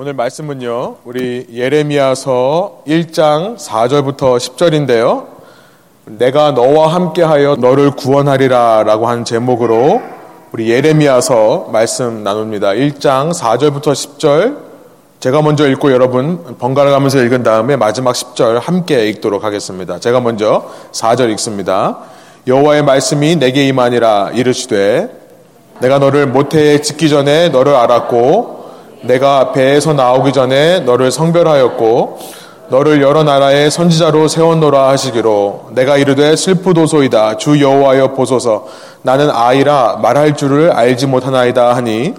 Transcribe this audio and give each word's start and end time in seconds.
오늘 0.00 0.12
말씀은요, 0.12 0.98
우리 1.04 1.48
예레미야서 1.52 2.84
1장 2.86 3.56
4절부터 3.58 4.36
10절인데요. 4.36 5.26
내가 6.04 6.52
너와 6.52 6.94
함께하여 6.94 7.56
너를 7.56 7.90
구원하리라 7.90 8.84
라고 8.84 9.08
하는 9.08 9.24
제목으로 9.24 10.00
우리 10.52 10.70
예레미야서 10.70 11.70
말씀 11.72 12.22
나눕니다. 12.22 12.74
1장 12.74 13.34
4절부터 13.34 13.86
10절 13.86 14.58
제가 15.18 15.42
먼저 15.42 15.68
읽고 15.68 15.90
여러분 15.90 16.44
번갈아 16.60 16.92
가면서 16.92 17.20
읽은 17.20 17.42
다음에 17.42 17.74
마지막 17.74 18.12
10절 18.12 18.60
함께 18.60 19.08
읽도록 19.08 19.42
하겠습니다. 19.42 19.98
제가 19.98 20.20
먼저 20.20 20.70
4절 20.92 21.28
읽습니다. 21.32 21.98
여호와의 22.46 22.84
말씀이 22.84 23.34
내게 23.34 23.66
임하니라 23.66 24.30
이르시되 24.34 25.10
내가 25.80 25.98
너를 25.98 26.28
모태에 26.28 26.82
짓기 26.82 27.08
전에 27.08 27.48
너를 27.48 27.74
알았고 27.74 28.57
내가 29.02 29.52
배에서 29.52 29.92
나오기 29.92 30.32
전에 30.32 30.80
너를 30.80 31.10
성별하였고 31.10 32.18
너를 32.68 33.00
여러 33.00 33.22
나라의 33.22 33.70
선지자로 33.70 34.28
세웠노라 34.28 34.88
하시기로 34.88 35.68
내가 35.72 35.96
이르되 35.96 36.36
슬프도소이다. 36.36 37.38
주 37.38 37.60
여호와여 37.60 38.08
보소서. 38.08 38.66
나는 39.02 39.30
아이라 39.30 39.98
말할 40.02 40.36
줄을 40.36 40.70
알지 40.72 41.06
못하나이다 41.06 41.74
하니 41.74 42.14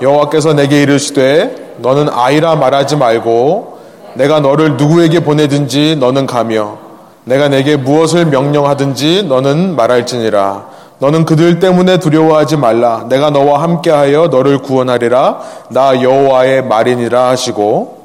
여호와께서 0.00 0.54
내게 0.54 0.82
이르시되 0.82 1.74
너는 1.78 2.08
아이라 2.12 2.54
말하지 2.56 2.96
말고 2.96 3.78
내가 4.14 4.40
너를 4.40 4.76
누구에게 4.76 5.20
보내든지 5.20 5.96
너는 5.98 6.26
가며 6.26 6.78
내가 7.24 7.48
내게 7.48 7.76
무엇을 7.76 8.26
명령하든지 8.26 9.24
너는 9.24 9.74
말할지니라 9.74 10.66
너는 11.02 11.24
그들 11.24 11.58
때문에 11.58 11.98
두려워하지 11.98 12.58
말라. 12.58 13.06
내가 13.08 13.30
너와 13.30 13.60
함께하여 13.60 14.28
너를 14.28 14.58
구원하리라. 14.58 15.40
나 15.70 16.00
여호와의 16.00 16.62
말이니라 16.62 17.28
하시고 17.30 18.02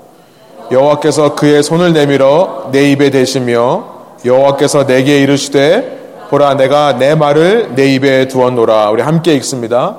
여호와께서 0.71 1.35
그의 1.35 1.61
손을 1.61 1.93
내밀어 1.93 2.69
내 2.72 2.89
입에 2.89 3.11
대시며 3.11 3.83
여호와께서 4.25 4.88
내게 4.88 5.19
이르시되 5.19 6.25
보라 6.31 6.55
내가 6.55 6.97
내 6.97 7.13
말을 7.13 7.75
내 7.75 7.94
입에 7.94 8.27
두었노라. 8.30 8.89
우리 8.89 9.03
함께 9.03 9.35
읽습니다. 9.35 9.97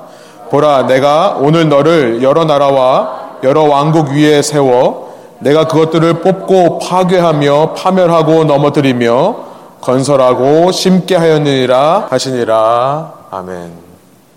보라 0.49 0.87
내가 0.87 1.37
오늘 1.39 1.69
너를 1.69 2.21
여러 2.21 2.43
나라와 2.43 3.37
여러 3.43 3.63
왕국 3.63 4.09
위에 4.09 4.41
세워 4.41 5.13
내가 5.39 5.69
그것들을 5.69 6.15
뽑고 6.15 6.79
파괴하며 6.79 7.75
파멸하고 7.75 8.43
넘어뜨리며 8.43 9.48
건설하고 9.81 10.71
심게 10.71 11.15
하였느니라 11.15 12.07
하시니라. 12.09 13.13
아멘. 13.31 13.71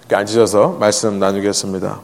이렇게 0.01 0.17
앉으셔서 0.17 0.77
말씀 0.79 1.19
나누겠습니다. 1.19 2.01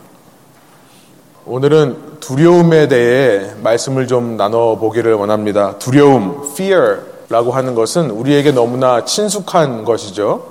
오늘은 1.46 2.18
두려움에 2.20 2.88
대해 2.88 3.52
말씀을 3.62 4.06
좀 4.06 4.36
나눠보기를 4.36 5.14
원합니다. 5.14 5.78
두려움, 5.78 6.42
fear라고 6.52 7.52
하는 7.52 7.74
것은 7.74 8.10
우리에게 8.10 8.52
너무나 8.52 9.04
친숙한 9.04 9.84
것이죠. 9.84 10.42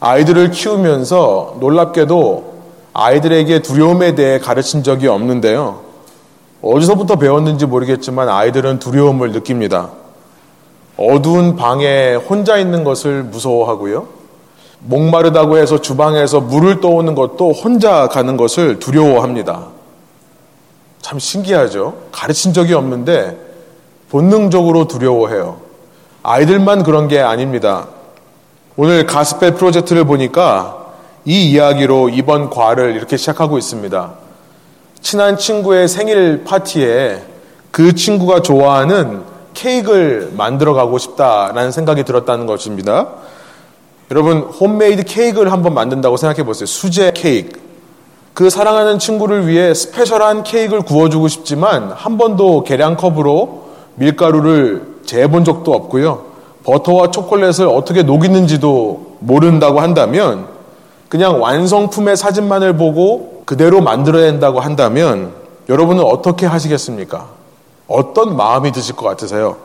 아이들을 0.00 0.50
키우면서 0.50 1.56
놀랍게도 1.60 2.50
아이들에게 2.92 3.62
두려움에 3.62 4.14
대해 4.14 4.38
가르친 4.38 4.82
적이 4.82 5.08
없는데요. 5.08 5.80
어디서부터 6.62 7.16
배웠는지 7.16 7.66
모르겠지만 7.66 8.28
아이들은 8.28 8.78
두려움을 8.78 9.32
느낍니다. 9.32 9.90
어두운 11.00 11.56
방에 11.56 12.14
혼자 12.14 12.58
있는 12.58 12.84
것을 12.84 13.22
무서워하고요. 13.22 14.06
목마르다고 14.80 15.56
해서 15.56 15.80
주방에서 15.80 16.40
물을 16.40 16.80
떠오는 16.80 17.14
것도 17.14 17.52
혼자 17.52 18.06
가는 18.08 18.36
것을 18.36 18.78
두려워합니다. 18.78 19.68
참 21.00 21.18
신기하죠? 21.18 21.94
가르친 22.12 22.52
적이 22.52 22.74
없는데 22.74 23.38
본능적으로 24.10 24.86
두려워해요. 24.88 25.60
아이들만 26.22 26.82
그런 26.82 27.08
게 27.08 27.18
아닙니다. 27.18 27.88
오늘 28.76 29.06
가스펠 29.06 29.54
프로젝트를 29.54 30.04
보니까 30.04 30.86
이 31.24 31.50
이야기로 31.50 32.10
이번 32.10 32.50
과를 32.50 32.94
이렇게 32.94 33.16
시작하고 33.16 33.56
있습니다. 33.56 34.12
친한 35.00 35.38
친구의 35.38 35.88
생일 35.88 36.44
파티에 36.44 37.22
그 37.70 37.94
친구가 37.94 38.42
좋아하는 38.42 39.29
케이크를 39.54 40.32
만들어 40.36 40.74
가고 40.74 40.98
싶다라는 40.98 41.72
생각이 41.72 42.04
들었다는 42.04 42.46
것입니다. 42.46 43.08
여러분, 44.10 44.38
홈메이드 44.38 45.04
케이크를 45.04 45.52
한번 45.52 45.74
만든다고 45.74 46.16
생각해 46.16 46.44
보세요. 46.44 46.66
수제 46.66 47.12
케이크. 47.14 47.60
그 48.34 48.48
사랑하는 48.48 48.98
친구를 48.98 49.46
위해 49.46 49.74
special한 49.74 50.44
케이크를 50.44 50.82
구워주고 50.82 51.28
싶지만 51.28 51.90
한 51.92 52.16
번도 52.16 52.64
계량컵으로 52.64 53.64
밀가루를 53.96 54.82
재본 55.04 55.44
적도 55.44 55.74
없고요. 55.74 56.24
버터와 56.64 57.10
초콜릿을 57.10 57.66
어떻게 57.68 58.02
녹이는지도 58.02 59.16
모른다고 59.20 59.80
한다면 59.80 60.46
그냥 61.08 61.42
완성품의 61.42 62.16
사진만을 62.16 62.76
보고 62.76 63.42
그대로 63.44 63.80
만들어야 63.80 64.30
된다고 64.30 64.60
한다면 64.60 65.32
여러분은 65.68 66.02
어떻게 66.04 66.46
하시겠습니까? 66.46 67.39
어떤 67.90 68.36
마음이 68.36 68.70
드실 68.72 68.94
것 68.94 69.06
같으세요? 69.06 69.56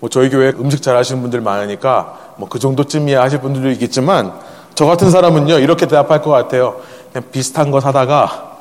뭐 0.00 0.08
저희 0.08 0.30
교회 0.30 0.48
음식 0.48 0.82
잘 0.82 0.96
하시는 0.96 1.20
분들 1.22 1.40
많으니까 1.40 2.18
뭐 2.36 2.48
그 2.48 2.58
정도쯤이야 2.58 3.22
하실 3.22 3.40
분들도 3.40 3.70
있겠지만 3.72 4.32
저 4.74 4.86
같은 4.86 5.10
사람은요 5.10 5.58
이렇게 5.58 5.86
대답할 5.86 6.22
것 6.22 6.30
같아요. 6.30 6.76
그냥 7.12 7.28
비슷한 7.30 7.70
거 7.70 7.80
사다가 7.80 8.56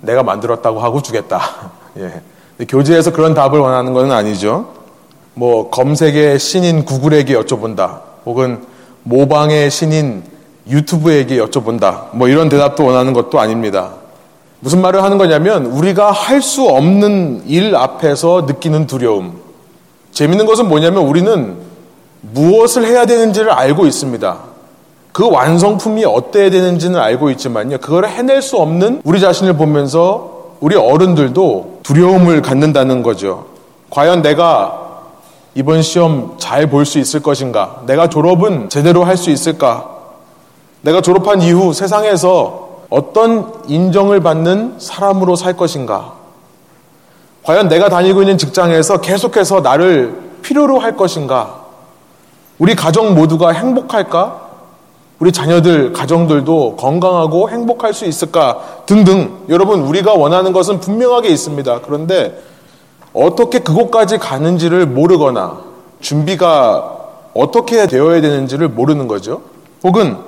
내가 0.00 0.22
만들었다고 0.22 0.80
하고 0.80 1.00
주겠다. 1.02 1.40
예. 1.98 2.22
교재에서 2.66 3.12
그런 3.12 3.34
답을 3.34 3.58
원하는 3.58 3.92
것은 3.92 4.10
아니죠. 4.10 4.68
뭐 5.34 5.70
검색의 5.70 6.38
신인 6.38 6.84
구글에게 6.84 7.34
여쭤본다. 7.34 8.00
혹은 8.24 8.64
모방의 9.02 9.70
신인 9.70 10.22
유튜브에게 10.68 11.38
여쭤본다. 11.38 12.14
뭐 12.14 12.28
이런 12.28 12.48
대답도 12.48 12.84
원하는 12.84 13.12
것도 13.12 13.38
아닙니다. 13.38 13.94
무슨 14.64 14.80
말을 14.80 15.02
하는 15.02 15.18
거냐면 15.18 15.66
우리가 15.66 16.10
할 16.10 16.40
수 16.40 16.66
없는 16.66 17.42
일 17.46 17.76
앞에서 17.76 18.44
느끼는 18.46 18.86
두려움. 18.86 19.38
재밌는 20.12 20.46
것은 20.46 20.68
뭐냐면 20.68 21.04
우리는 21.04 21.56
무엇을 22.22 22.86
해야 22.86 23.04
되는지를 23.04 23.50
알고 23.50 23.86
있습니다. 23.86 24.38
그 25.12 25.30
완성품이 25.30 26.04
어때야 26.06 26.48
되는지는 26.50 26.98
알고 26.98 27.30
있지만요. 27.30 27.78
그걸 27.78 28.08
해낼 28.08 28.40
수 28.40 28.56
없는 28.56 29.02
우리 29.04 29.20
자신을 29.20 29.54
보면서 29.56 30.54
우리 30.60 30.76
어른들도 30.76 31.80
두려움을 31.82 32.40
갖는다는 32.40 33.02
거죠. 33.02 33.46
과연 33.90 34.22
내가 34.22 34.80
이번 35.54 35.82
시험 35.82 36.36
잘 36.38 36.68
볼 36.68 36.86
수 36.86 36.98
있을 36.98 37.20
것인가? 37.20 37.82
내가 37.86 38.08
졸업은 38.08 38.70
제대로 38.70 39.04
할 39.04 39.16
수 39.18 39.30
있을까? 39.30 39.90
내가 40.80 41.00
졸업한 41.02 41.42
이후 41.42 41.72
세상에서 41.74 42.63
어떤 42.90 43.52
인정을 43.66 44.20
받는 44.20 44.76
사람으로 44.78 45.36
살 45.36 45.56
것인가? 45.56 46.14
과연 47.42 47.68
내가 47.68 47.88
다니고 47.88 48.22
있는 48.22 48.38
직장에서 48.38 49.00
계속해서 49.00 49.60
나를 49.60 50.18
필요로 50.42 50.78
할 50.78 50.96
것인가? 50.96 51.62
우리 52.58 52.74
가정 52.74 53.14
모두가 53.14 53.50
행복할까? 53.50 54.44
우리 55.18 55.30
자녀들, 55.32 55.92
가정들도 55.92 56.76
건강하고 56.76 57.48
행복할 57.50 57.94
수 57.94 58.04
있을까? 58.04 58.60
등등. 58.86 59.44
여러분, 59.48 59.82
우리가 59.82 60.14
원하는 60.14 60.52
것은 60.52 60.80
분명하게 60.80 61.28
있습니다. 61.28 61.80
그런데 61.82 62.40
어떻게 63.12 63.60
그곳까지 63.60 64.18
가는지를 64.18 64.86
모르거나 64.86 65.60
준비가 66.00 66.96
어떻게 67.32 67.86
되어야 67.86 68.20
되는지를 68.20 68.68
모르는 68.68 69.06
거죠. 69.08 69.42
혹은 69.82 70.18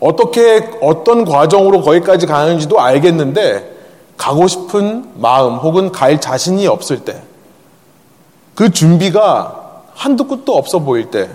어떻게 0.00 0.70
어떤 0.80 1.24
과정으로 1.24 1.82
거기까지 1.82 2.26
가는지도 2.26 2.80
알겠는데 2.80 3.76
가고 4.16 4.46
싶은 4.46 5.10
마음 5.14 5.54
혹은 5.56 5.92
갈 5.92 6.20
자신이 6.20 6.66
없을 6.66 7.00
때 7.00 7.28
그 8.58 8.70
준비가 8.70 9.84
한두 9.94 10.24
끝도 10.24 10.56
없어 10.56 10.80
보일 10.80 11.12
때 11.12 11.30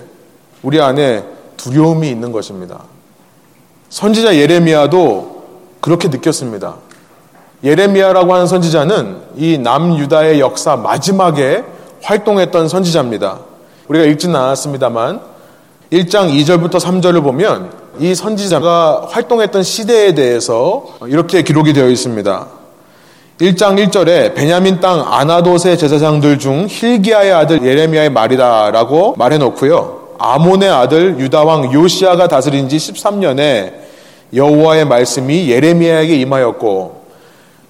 우리 0.62 0.82
안에 0.82 1.24
두려움이 1.56 2.10
있는 2.10 2.34
것입니다. 2.34 2.82
선지자 3.88 4.36
예레미야도 4.36 5.44
그렇게 5.80 6.10
느꼈습니다. 6.10 6.76
예레미야라고 7.64 8.34
하는 8.34 8.46
선지자는 8.46 9.22
이 9.38 9.58
남유다의 9.58 10.42
역사 10.42 10.76
마지막에 10.76 11.64
활동했던 12.02 12.68
선지자입니다. 12.68 13.40
우리가 13.88 14.04
읽지는 14.04 14.36
않았습니다만 14.36 15.22
1장 15.94 16.30
2절부터 16.30 16.72
3절을 16.72 17.24
보면 17.24 17.72
이 18.00 18.16
선지자가 18.16 19.08
활동했던 19.10 19.64
시대에 19.64 20.14
대해서 20.16 20.86
이렇게 21.08 21.44
기록이 21.44 21.74
되어 21.74 21.90
있습니다. 21.90 22.48
1장 23.40 23.84
1절에 23.84 24.36
베냐민 24.36 24.80
땅 24.80 25.02
아나돗의 25.02 25.78
제사장들 25.78 26.40
중 26.40 26.68
힐기야의 26.70 27.34
아들 27.34 27.64
예레미야의 27.64 28.10
말이다라고 28.10 29.16
말해 29.18 29.38
놓고요. 29.38 30.04
아몬의 30.20 30.70
아들 30.70 31.20
유다 31.20 31.44
왕 31.44 31.74
요시아가 31.74 32.28
다스린 32.28 32.70
지 32.70 32.78
13년에 32.78 33.74
여호와의 34.34 34.86
말씀이 34.86 35.50
예레미야에게 35.50 36.16
임하였고 36.16 37.04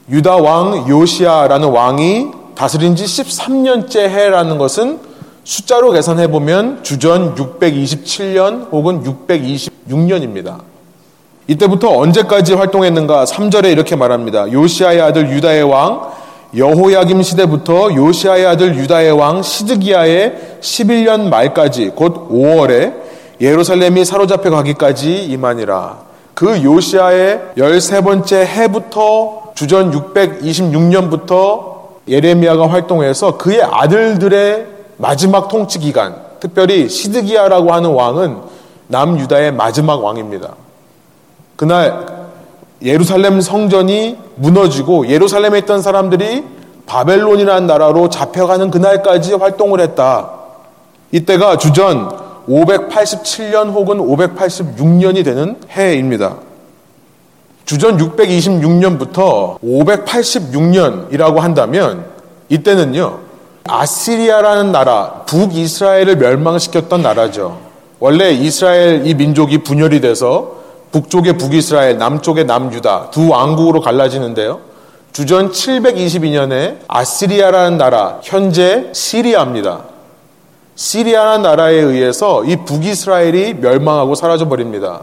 유다 0.10 0.36
왕 0.38 0.88
요시아라는 0.88 1.70
왕이 1.70 2.28
다스린 2.56 2.96
지 2.96 3.06
13년째 3.06 3.98
해라는 4.00 4.58
것은 4.58 5.00
숫자로 5.44 5.92
계산해 5.92 6.28
보면 6.28 6.84
주전 6.84 7.36
627년 7.36 8.72
혹은 8.72 9.04
626년입니다. 9.04 10.60
이때부터 11.48 11.98
언제까지 11.98 12.54
활동했는가? 12.54 13.25
3절에 13.25 13.72
이렇게 13.72 13.95
말합니다. 13.98 14.51
요시아의 14.51 15.01
아들 15.01 15.30
유다의 15.30 15.63
왕 15.63 16.12
여호야김 16.56 17.22
시대부터 17.22 17.94
요시아의 17.94 18.45
아들 18.45 18.75
유다의 18.75 19.12
왕 19.12 19.42
시드기야의 19.42 20.57
11년 20.62 21.28
말까지 21.28 21.92
곧 21.96 22.30
5월에 22.30 22.94
예루살렘이 23.42 24.06
사로잡혀 24.06 24.50
가기까지 24.50 25.25
이만이라. 25.25 25.98
그 26.34 26.63
요시아의 26.63 27.42
13번째 27.57 28.46
해부터 28.46 29.51
주전 29.56 29.92
626년부터 29.92 31.74
예레미야가 32.07 32.69
활동해서 32.69 33.38
그의 33.38 33.62
아들들의 33.62 34.73
마지막 34.98 35.48
통치 35.48 35.80
기간, 35.80 36.16
특별히 36.40 36.90
시드기야라고 36.90 37.74
하는 37.74 37.92
왕은 37.92 38.38
남유다의 38.88 39.54
마지막 39.54 40.04
왕입니다. 40.04 40.56
그날 41.56 42.06
예루살렘 42.81 43.40
성전이 43.40 44.18
무너지고 44.36 45.07
예루살렘에 45.07 45.60
있던 45.60 45.81
사람들이 45.81 46.44
바벨론이라는 46.86 47.66
나라로 47.66 48.10
잡혀가는 48.10 48.69
그날까지 48.72 49.36
활동을 49.36 49.80
했다. 49.80 50.31
이때가 51.12 51.57
주전 51.57 52.10
587년 52.48 53.72
혹은 53.72 54.00
586년이 54.00 55.24
되는 55.24 55.56
해입니다. 55.72 56.38
주전 57.66 57.98
626년부터 57.98 59.60
586년이라고 59.62 61.38
한다면 61.38 62.06
이때는요, 62.50 63.19
아시리아라는 63.65 64.71
나라, 64.71 65.24
북이스라엘을 65.25 66.18
멸망시켰던 66.18 67.01
나라죠. 67.01 67.60
원래 68.00 68.31
이스라엘 68.31 69.07
이 69.07 69.13
민족이 69.13 69.60
분열이 69.60 70.01
돼서 70.01 70.63
북쪽의 70.92 71.38
북이스라엘, 71.38 71.98
남쪽의 71.98 72.45
남유다 72.45 73.12
두 73.12 73.30
왕국으로 73.30 73.81
갈라지는데요. 73.81 74.60
주전 75.13 75.51
722년에 75.51 76.80
아시리아라는 76.88 77.77
나라, 77.77 78.19
현재 78.21 78.89
시리아입니다. 78.92 79.83
시리아라는 80.75 81.44
나라에 81.44 81.75
의해서 81.75 82.44
이 82.44 82.57
북이스라엘이 82.57 83.56
멸망하고 83.56 84.15
사라져 84.15 84.50
버립니다. 84.50 85.01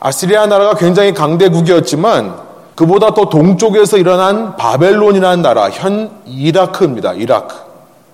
아시리아 0.00 0.46
나라가 0.46 0.74
굉장히 0.74 1.12
강대국이었지만 1.12 2.34
그보다 2.74 3.12
더 3.14 3.28
동쪽에서 3.28 3.98
일어난 3.98 4.56
바벨론이라는 4.56 5.42
나라, 5.42 5.68
현 5.70 6.10
이라크입니다. 6.24 7.12
이라크. 7.12 7.71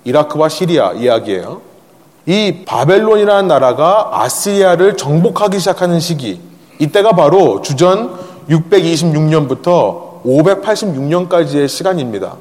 이라크와 0.08 0.48
시리아 0.48 0.92
이야기예요. 0.92 1.60
이 2.24 2.64
바벨론이라는 2.64 3.46
나라가 3.46 4.08
아시리아를 4.12 4.96
정복하기 4.96 5.58
시작하는 5.58 6.00
시기, 6.00 6.40
이때가 6.78 7.12
바로 7.12 7.60
주전 7.60 8.18
626년부터 8.48 10.22
586년까지의 10.24 11.68
시간입니다. 11.68 12.36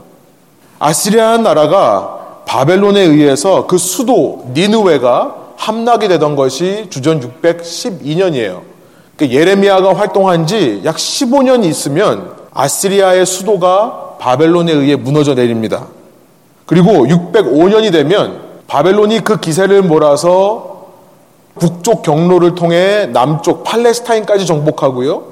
아시리아 0.80 1.38
나라가 1.38 2.44
바벨론에 2.46 3.02
의해서 3.02 3.68
그 3.68 3.78
수도 3.78 4.46
니누웨가 4.54 5.36
함락이 5.58 6.08
되던 6.08 6.36
것이 6.38 6.88
주전 6.90 7.20
612년이에요. 7.42 8.62
그러니까 9.18 9.40
예레미야가 9.40 9.96
활동한 9.96 10.48
지 10.48 10.82
약 10.86 10.96
15년 10.96 11.66
있으면 11.66 12.32
아시리아의 12.54 13.26
수도가 13.26 14.18
바벨론에 14.20 14.72
의해 14.72 14.96
무너져 14.96 15.34
내립니다. 15.34 15.88
그리고 16.68 17.08
605년이 17.08 17.92
되면 17.92 18.42
바벨론이 18.68 19.24
그 19.24 19.40
기세를 19.40 19.82
몰아서 19.82 20.88
북쪽 21.58 22.04
경로를 22.04 22.54
통해 22.54 23.08
남쪽 23.08 23.64
팔레스타인까지 23.64 24.46
정복하고요. 24.46 25.24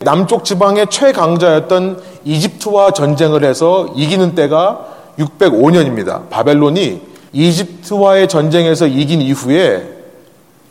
남쪽 0.00 0.44
지방의 0.44 0.86
최강자였던 0.90 2.00
이집트와 2.24 2.92
전쟁을 2.92 3.44
해서 3.44 3.86
이기는 3.94 4.34
때가 4.34 4.86
605년입니다. 5.18 6.30
바벨론이 6.30 7.02
이집트와의 7.32 8.26
전쟁에서 8.26 8.86
이긴 8.86 9.20
이후에 9.20 9.98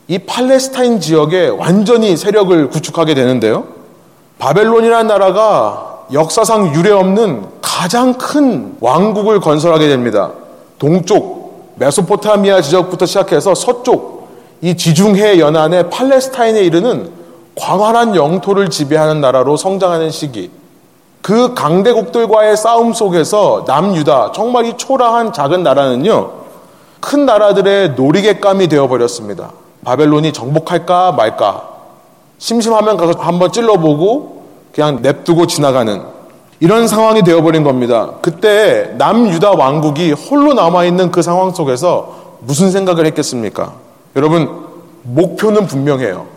이 0.07 0.17
팔레스타인 0.17 0.99
지역에 0.99 1.49
완전히 1.49 2.17
세력을 2.17 2.69
구축하게 2.69 3.13
되는데요. 3.13 3.65
바벨론이라는 4.39 5.07
나라가 5.07 5.96
역사상 6.11 6.73
유례 6.73 6.91
없는 6.91 7.45
가장 7.61 8.13
큰 8.13 8.77
왕국을 8.79 9.39
건설하게 9.39 9.87
됩니다. 9.87 10.31
동쪽 10.79 11.73
메소포타미아 11.75 12.61
지역부터 12.61 13.05
시작해서 13.05 13.53
서쪽 13.53 14.27
이 14.61 14.75
지중해 14.75 15.39
연안의 15.39 15.89
팔레스타인에 15.89 16.61
이르는 16.61 17.11
광활한 17.55 18.15
영토를 18.15 18.69
지배하는 18.69 19.21
나라로 19.21 19.57
성장하는 19.57 20.11
시기. 20.11 20.51
그 21.21 21.53
강대국들과의 21.53 22.55
싸움 22.55 22.93
속에서 22.93 23.65
남유다, 23.67 24.31
정말 24.31 24.65
이 24.65 24.77
초라한 24.77 25.33
작은 25.33 25.61
나라는요, 25.63 26.31
큰 26.99 27.25
나라들의 27.25 27.91
놀이객감이 27.91 28.67
되어버렸습니다. 28.67 29.51
바벨론이 29.83 30.31
정복할까 30.33 31.11
말까. 31.11 31.69
심심하면 32.37 32.97
가서 32.97 33.13
한번 33.19 33.51
찔러보고 33.51 34.36
그냥 34.77 34.99
냅두고 35.01 35.47
지나가는 35.47 36.03
이런 36.59 36.87
상황이 36.87 37.23
되어버린 37.23 37.63
겁니다. 37.63 38.11
그때 38.21 38.93
남유다 38.99 39.53
왕국이 39.53 40.11
홀로 40.11 40.53
남아있는 40.53 41.09
그 41.09 41.23
상황 41.23 41.51
속에서 41.51 42.37
무슨 42.41 42.69
생각을 42.69 43.07
했겠습니까? 43.07 43.73
여러분, 44.15 44.67
목표는 45.01 45.65
분명해요. 45.65 46.27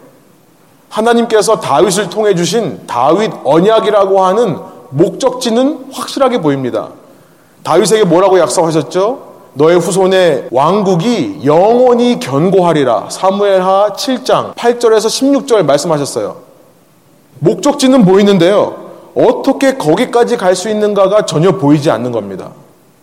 하나님께서 0.88 1.60
다윗을 1.60 2.08
통해 2.08 2.34
주신 2.34 2.86
다윗 2.86 3.30
언약이라고 3.44 4.24
하는 4.24 4.56
목적지는 4.88 5.88
확실하게 5.92 6.40
보입니다. 6.40 6.88
다윗에게 7.62 8.04
뭐라고 8.04 8.38
약속하셨죠? 8.38 9.18
너의 9.52 9.78
후손의 9.78 10.48
왕국이 10.50 11.42
영원히 11.44 12.18
견고하리라. 12.18 13.08
사무엘하 13.10 13.92
7장 13.92 14.54
8절에서 14.54 15.44
16절 15.44 15.62
말씀하셨어요. 15.64 16.49
목적지는 17.40 18.04
보이는데요. 18.04 18.90
어떻게 19.14 19.76
거기까지 19.76 20.36
갈 20.36 20.54
수 20.54 20.68
있는가가 20.68 21.26
전혀 21.26 21.52
보이지 21.52 21.90
않는 21.90 22.12
겁니다. 22.12 22.50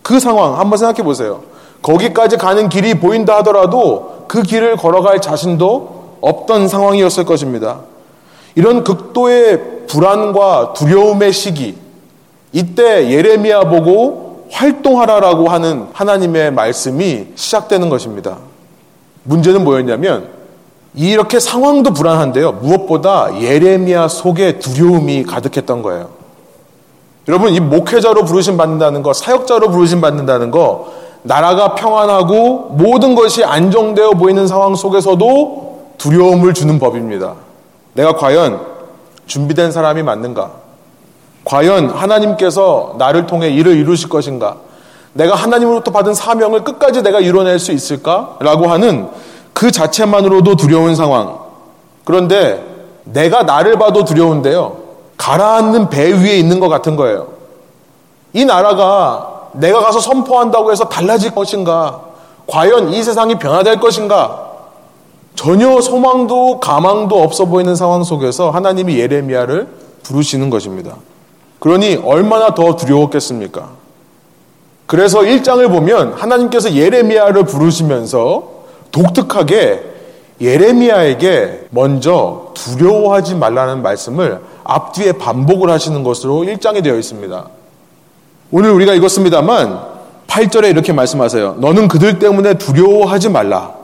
그 0.02 0.18
상황 0.18 0.58
한번 0.58 0.78
생각해 0.78 1.02
보세요. 1.02 1.42
거기까지 1.82 2.36
가는 2.36 2.68
길이 2.68 2.94
보인다 2.94 3.36
하더라도 3.38 4.24
그 4.26 4.42
길을 4.42 4.76
걸어갈 4.76 5.20
자신도 5.20 6.16
없던 6.20 6.68
상황이었을 6.68 7.24
것입니다. 7.24 7.80
이런 8.54 8.82
극도의 8.82 9.86
불안과 9.86 10.72
두려움의 10.72 11.32
시기, 11.32 11.76
이때 12.52 13.10
예레미야 13.10 13.68
보고 13.68 14.46
활동하라라고 14.50 15.48
하는 15.48 15.86
하나님의 15.92 16.52
말씀이 16.52 17.28
시작되는 17.34 17.88
것입니다. 17.88 18.38
문제는 19.24 19.62
뭐였냐면 19.62 20.37
이렇게 20.98 21.38
상황도 21.38 21.92
불안한데요. 21.92 22.52
무엇보다 22.54 23.40
예레미야 23.40 24.08
속에 24.08 24.58
두려움이 24.58 25.22
가득했던 25.22 25.82
거예요. 25.82 26.08
여러분, 27.28 27.54
이 27.54 27.60
목회자로 27.60 28.24
부르심 28.24 28.56
받는다는 28.56 29.04
거, 29.04 29.12
사역자로 29.12 29.70
부르심 29.70 30.00
받는다는 30.00 30.50
거, 30.50 30.92
나라가 31.22 31.76
평안하고 31.76 32.70
모든 32.70 33.14
것이 33.14 33.44
안정되어 33.44 34.12
보이는 34.12 34.48
상황 34.48 34.74
속에서도 34.74 35.92
두려움을 35.98 36.52
주는 36.52 36.80
법입니다. 36.80 37.34
내가 37.92 38.16
과연 38.16 38.60
준비된 39.26 39.70
사람이 39.70 40.02
맞는가? 40.02 40.50
과연 41.44 41.90
하나님께서 41.90 42.96
나를 42.98 43.26
통해 43.26 43.50
일을 43.50 43.76
이루실 43.76 44.08
것인가? 44.08 44.56
내가 45.12 45.36
하나님으로부터 45.36 45.92
받은 45.92 46.14
사명을 46.14 46.64
끝까지 46.64 47.02
내가 47.02 47.20
이뤄낼 47.20 47.60
수 47.60 47.70
있을까? 47.70 48.36
라고 48.40 48.66
하는 48.66 49.08
그 49.58 49.72
자체만으로도 49.72 50.54
두려운 50.54 50.94
상황. 50.94 51.36
그런데 52.04 52.64
내가 53.02 53.42
나를 53.42 53.76
봐도 53.76 54.04
두려운데요. 54.04 54.76
가라앉는 55.16 55.90
배 55.90 56.12
위에 56.12 56.38
있는 56.38 56.60
것 56.60 56.68
같은 56.68 56.94
거예요. 56.94 57.26
이 58.34 58.44
나라가 58.44 59.48
내가 59.54 59.80
가서 59.80 59.98
선포한다고 59.98 60.70
해서 60.70 60.88
달라질 60.88 61.34
것인가? 61.34 62.02
과연 62.46 62.90
이 62.90 63.02
세상이 63.02 63.40
변화될 63.40 63.80
것인가? 63.80 64.46
전혀 65.34 65.80
소망도 65.80 66.60
가망도 66.60 67.20
없어 67.20 67.46
보이는 67.46 67.74
상황 67.74 68.04
속에서 68.04 68.52
하나님이 68.52 68.96
예레미야를 68.96 69.66
부르시는 70.04 70.50
것입니다. 70.50 70.94
그러니 71.58 72.00
얼마나 72.04 72.54
더 72.54 72.76
두려웠겠습니까? 72.76 73.70
그래서 74.86 75.22
1장을 75.22 75.68
보면 75.68 76.12
하나님께서 76.12 76.74
예레미야를 76.74 77.42
부르시면서 77.42 78.57
독특하게 78.90 79.82
예레미야에게 80.40 81.68
먼저 81.70 82.52
두려워하지 82.54 83.34
말라는 83.34 83.82
말씀을 83.82 84.40
앞뒤에 84.64 85.12
반복을 85.12 85.70
하시는 85.70 86.02
것으로 86.02 86.42
1장이 86.42 86.82
되어 86.84 86.96
있습니다. 86.96 87.48
오늘 88.50 88.70
우리가 88.70 88.94
읽었습니다만 88.94 89.98
8절에 90.28 90.70
이렇게 90.70 90.92
말씀하세요. 90.92 91.56
너는 91.58 91.88
그들 91.88 92.18
때문에 92.18 92.54
두려워하지 92.54 93.30
말라. 93.30 93.74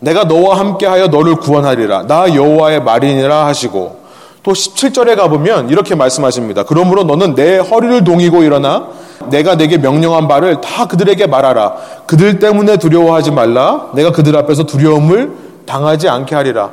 내가 0.00 0.24
너와 0.24 0.58
함께하여 0.58 1.08
너를 1.08 1.36
구원하리라. 1.36 2.06
나 2.06 2.34
여호와의 2.34 2.82
말이니라 2.82 3.46
하시고 3.46 3.97
또 4.42 4.52
17절에 4.52 5.16
가보면 5.16 5.70
이렇게 5.70 5.94
말씀하십니다. 5.94 6.62
그러므로 6.62 7.04
너는 7.04 7.34
내 7.34 7.58
허리를 7.58 8.04
동이고 8.04 8.42
일어나 8.42 8.88
내가 9.30 9.56
내게 9.56 9.78
명령한 9.78 10.28
바를 10.28 10.60
다 10.60 10.86
그들에게 10.86 11.26
말하라. 11.26 11.76
그들 12.06 12.38
때문에 12.38 12.76
두려워하지 12.76 13.32
말라. 13.32 13.90
내가 13.94 14.12
그들 14.12 14.36
앞에서 14.36 14.64
두려움을 14.64 15.32
당하지 15.66 16.08
않게 16.08 16.34
하리라. 16.34 16.70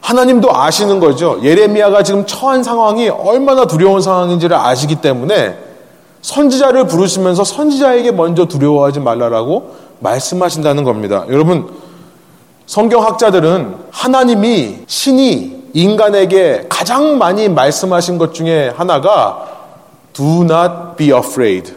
하나님도 0.00 0.54
아시는 0.54 1.00
거죠. 1.00 1.38
예레미야가 1.42 2.02
지금 2.02 2.24
처한 2.24 2.62
상황이 2.62 3.08
얼마나 3.08 3.66
두려운 3.66 4.00
상황인지를 4.00 4.56
아시기 4.56 4.96
때문에 4.96 5.58
선지자를 6.22 6.86
부르시면서 6.86 7.44
선지자에게 7.44 8.12
먼저 8.12 8.46
두려워하지 8.46 9.00
말라라고 9.00 9.74
말씀하신다는 10.00 10.84
겁니다. 10.84 11.24
여러분, 11.28 11.68
성경학자들은 12.66 13.74
하나님이 13.90 14.78
신이 14.86 15.57
인간에게 15.74 16.66
가장 16.68 17.18
많이 17.18 17.48
말씀하신 17.48 18.18
것 18.18 18.34
중에 18.34 18.72
하나가 18.76 19.46
do 20.12 20.42
not 20.42 20.96
be 20.96 21.12
afraid, 21.12 21.72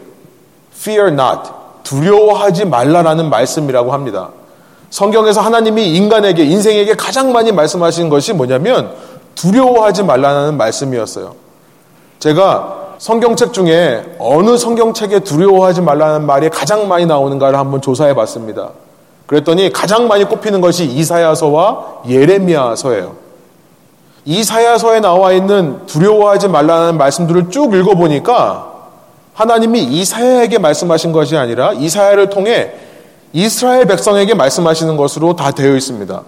fear 0.74 1.08
not, 1.08 1.50
두려워하지 1.82 2.64
말라라는 2.64 3.30
말씀이라고 3.30 3.92
합니다. 3.92 4.30
성경에서 4.90 5.40
하나님이 5.40 5.94
인간에게, 5.94 6.44
인생에게 6.44 6.94
가장 6.94 7.32
많이 7.32 7.52
말씀하신 7.52 8.08
것이 8.08 8.32
뭐냐면 8.32 8.92
두려워하지 9.34 10.02
말라는 10.02 10.56
말씀이었어요. 10.56 11.34
제가 12.18 12.82
성경책 12.98 13.52
중에 13.52 14.16
어느 14.18 14.56
성경책에 14.56 15.20
두려워하지 15.20 15.80
말라는 15.80 16.26
말이 16.26 16.48
가장 16.50 16.88
많이 16.88 17.06
나오는가를 17.06 17.58
한번 17.58 17.80
조사해 17.80 18.14
봤습니다. 18.14 18.70
그랬더니 19.26 19.72
가장 19.72 20.08
많이 20.08 20.24
꼽히는 20.24 20.60
것이 20.60 20.84
이사야서와 20.84 22.02
예레미야서예요. 22.08 23.16
이사야서에 24.24 25.00
나와 25.00 25.32
있는 25.32 25.84
두려워하지 25.86 26.48
말라는 26.48 26.96
말씀들을 26.96 27.50
쭉 27.50 27.74
읽어보니까 27.74 28.72
하나님이 29.34 29.82
이사야에게 29.82 30.58
말씀하신 30.58 31.12
것이 31.12 31.36
아니라 31.36 31.72
이사야를 31.72 32.30
통해 32.30 32.72
이스라엘 33.32 33.86
백성에게 33.86 34.34
말씀하시는 34.34 34.96
것으로 34.96 35.34
다 35.36 35.50
되어 35.50 35.74
있습니다. 35.74 36.22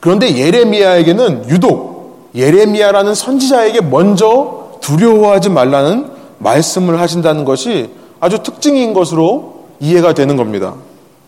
그런데 0.00 0.36
예레미야에게는 0.36 1.48
유독 1.48 2.30
예레미야라는 2.34 3.14
선지자에게 3.14 3.82
먼저 3.82 4.78
두려워하지 4.80 5.50
말라는 5.50 6.10
말씀을 6.38 7.00
하신다는 7.00 7.44
것이 7.44 7.90
아주 8.20 8.42
특징인 8.42 8.94
것으로 8.94 9.66
이해가 9.80 10.14
되는 10.14 10.36
겁니다. 10.36 10.74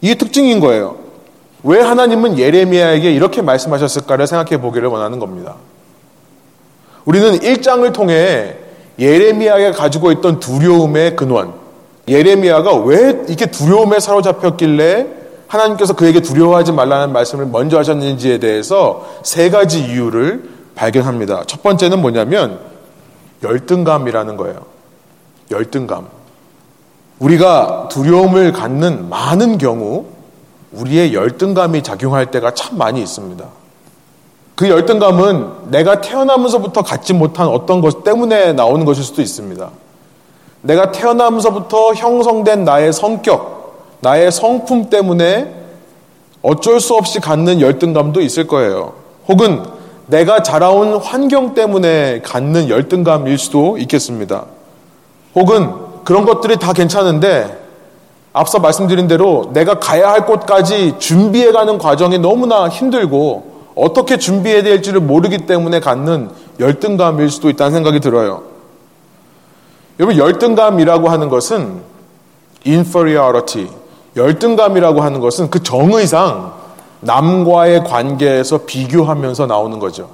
이게 0.01 0.15
특징인 0.15 0.61
거예요. 0.61 0.97
왜 1.63 1.81
하나님은 1.81 2.39
예레미야에게 2.39 3.13
이렇게 3.13 3.43
말씀하셨을까를 3.43 4.27
생각해 4.27 4.61
보기를 4.61 4.89
원하는 4.89 5.19
겁니다. 5.19 5.57
우리는 7.05 7.39
1장을 7.39 7.93
통해 7.93 8.57
예레미야가 8.99 9.73
가지고 9.73 10.13
있던 10.13 10.41
두려움의 10.41 11.17
근원, 11.17 11.55
예레미야가 12.09 12.77
왜 12.77 13.25
이렇게 13.27 13.47
두려움에 13.47 14.01
사로잡혔길래 14.01 15.07
하나님께서 15.49 15.95
그에게 15.95 16.21
두려워하지 16.21 16.73
말라는 16.73 17.13
말씀을 17.13 17.47
먼저 17.47 17.79
하셨는지에 17.79 18.39
대해서 18.39 19.07
세 19.23 19.51
가지 19.51 19.81
이유를 19.81 20.49
발견합니다. 20.75 21.45
첫 21.47 21.63
번째는 21.63 22.01
뭐냐면 22.01 22.59
열등감이라는 23.43 24.37
거예요. 24.37 24.65
열등감. 25.51 26.09
우리가 27.19 27.89
두려움을 27.91 28.53
갖는 28.53 29.09
많은 29.09 29.59
경우 29.59 30.07
우리의 30.73 31.15
열등감이 31.15 31.83
작용할 31.83 32.31
때가 32.31 32.55
참 32.55 32.77
많이 32.77 33.01
있습니다. 33.01 33.45
그 34.55 34.69
열등감은 34.69 35.71
내가 35.71 36.01
태어나면서부터 36.01 36.83
갖지 36.83 37.13
못한 37.13 37.49
어떤 37.49 37.81
것 37.81 38.05
때문에 38.05 38.53
나오는 38.53 38.85
것일 38.85 39.03
수도 39.03 39.21
있습니다. 39.21 39.71
내가 40.63 40.93
태어나면서부터 40.93 41.95
형성된 41.95 42.65
나의 42.65 42.93
성격, 42.93 43.97
나의 44.01 44.31
성품 44.31 44.91
때문에 44.91 45.53
어쩔 46.43 46.79
수 46.79 46.95
없이 46.95 47.21
갖는 47.21 47.61
열등감도 47.61 48.21
있을 48.21 48.47
거예요. 48.47 48.93
혹은 49.29 49.65
내가 50.07 50.43
자라온 50.43 50.97
환경 50.97 51.55
때문에 51.55 52.21
갖는 52.21 52.69
열등감일 52.69 53.39
수도 53.39 53.77
있겠습니다. 53.79 54.45
혹은 55.35 55.73
그런 56.05 56.25
것들이 56.25 56.59
다 56.59 56.73
괜찮은데 56.73 57.59
앞서 58.33 58.59
말씀드린 58.59 59.09
대로 59.09 59.51
내가 59.53 59.79
가야 59.79 60.11
할 60.11 60.27
곳까지 60.27 60.97
준비해 60.99 61.51
가는 61.53 61.79
과정이 61.79 62.19
너무나 62.19 62.69
힘들고 62.69 63.54
어떻게 63.75 64.19
준비해야 64.19 64.63
될지를 64.63 65.01
모르기 65.01 65.39
때문에 65.39 65.81
갖는 65.81 66.31
열등감일 66.61 67.31
수도 67.31 67.51
있다는 67.51 67.73
생각이 67.73 68.01
들어요. 68.01 68.43
여러분, 69.99 70.17
열등감이라고 70.17 71.09
하는 71.09 71.29
것은 71.29 71.83
inferiority, 72.67 73.69
열등감이라고 74.17 75.01
하는 75.03 75.21
것은 75.21 75.51
그 75.51 75.63
정의상 75.63 76.53
남과의 77.01 77.85
관계에서 77.85 78.61
비교하면서 78.67 79.47
나오는 79.47 79.79
거죠. 79.79 80.09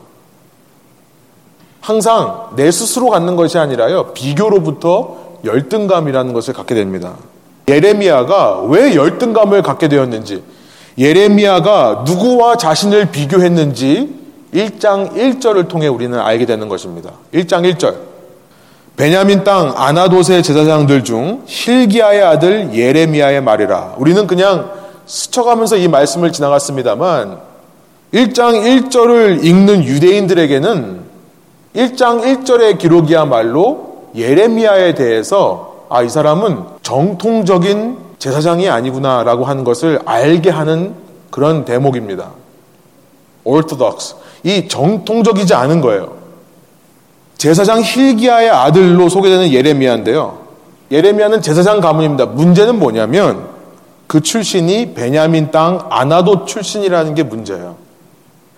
항상 1.80 2.48
내 2.56 2.70
스스로 2.70 3.08
갖는 3.10 3.36
것이 3.36 3.58
아니라요, 3.58 4.12
비교로부터 4.12 5.16
열등감이라는 5.44 6.32
것을 6.32 6.52
갖게 6.52 6.74
됩니다. 6.74 7.14
예레미야가 7.68 8.62
왜 8.62 8.94
열등감을 8.94 9.62
갖게 9.62 9.88
되었는지, 9.88 10.42
예레미야가 11.00 12.04
누구와 12.06 12.56
자신을 12.56 13.06
비교했는지 13.06 14.20
1장 14.54 15.14
1절을 15.14 15.68
통해 15.68 15.88
우리는 15.88 16.18
알게 16.18 16.44
되는 16.44 16.68
것입니다. 16.68 17.12
1장 17.32 17.62
1절. 17.72 18.10
베냐민 18.96 19.44
땅 19.44 19.72
아나도세 19.74 20.42
제사장들 20.42 21.04
중 21.04 21.42
힐기야의 21.46 22.22
아들 22.22 22.74
예레미야의 22.74 23.40
말이라. 23.40 23.94
우리는 23.96 24.26
그냥 24.26 24.72
스쳐가면서 25.06 25.78
이 25.78 25.88
말씀을 25.88 26.32
지나갔습니다만 26.32 27.38
1장 28.12 28.90
1절을 28.90 29.42
읽는 29.42 29.84
유대인들에게는 29.84 31.00
1장 31.76 32.44
1절의 32.44 32.78
기록이야말로 32.78 34.10
예레미야에 34.14 34.94
대해서 34.94 35.86
아, 35.88 36.02
이 36.02 36.10
사람은 36.10 36.58
정통적인 36.82 38.09
제사장이 38.20 38.68
아니구나라고 38.68 39.44
하는 39.44 39.64
것을 39.64 39.98
알게 40.04 40.50
하는 40.50 40.94
그런 41.30 41.64
대목입니다. 41.64 42.30
orthodox. 43.42 44.14
이 44.44 44.68
정통적이지 44.68 45.54
않은 45.54 45.80
거예요. 45.80 46.12
제사장 47.38 47.80
힐기야의 47.80 48.50
아들로 48.50 49.08
소개되는 49.08 49.50
예레미야인데요. 49.50 50.38
예레미야는 50.90 51.40
제사장 51.40 51.80
가문입니다. 51.80 52.26
문제는 52.26 52.78
뭐냐면 52.78 53.48
그 54.06 54.20
출신이 54.20 54.92
베냐민 54.92 55.50
땅 55.50 55.86
아나도 55.88 56.44
출신이라는 56.44 57.14
게 57.14 57.22
문제예요. 57.22 57.76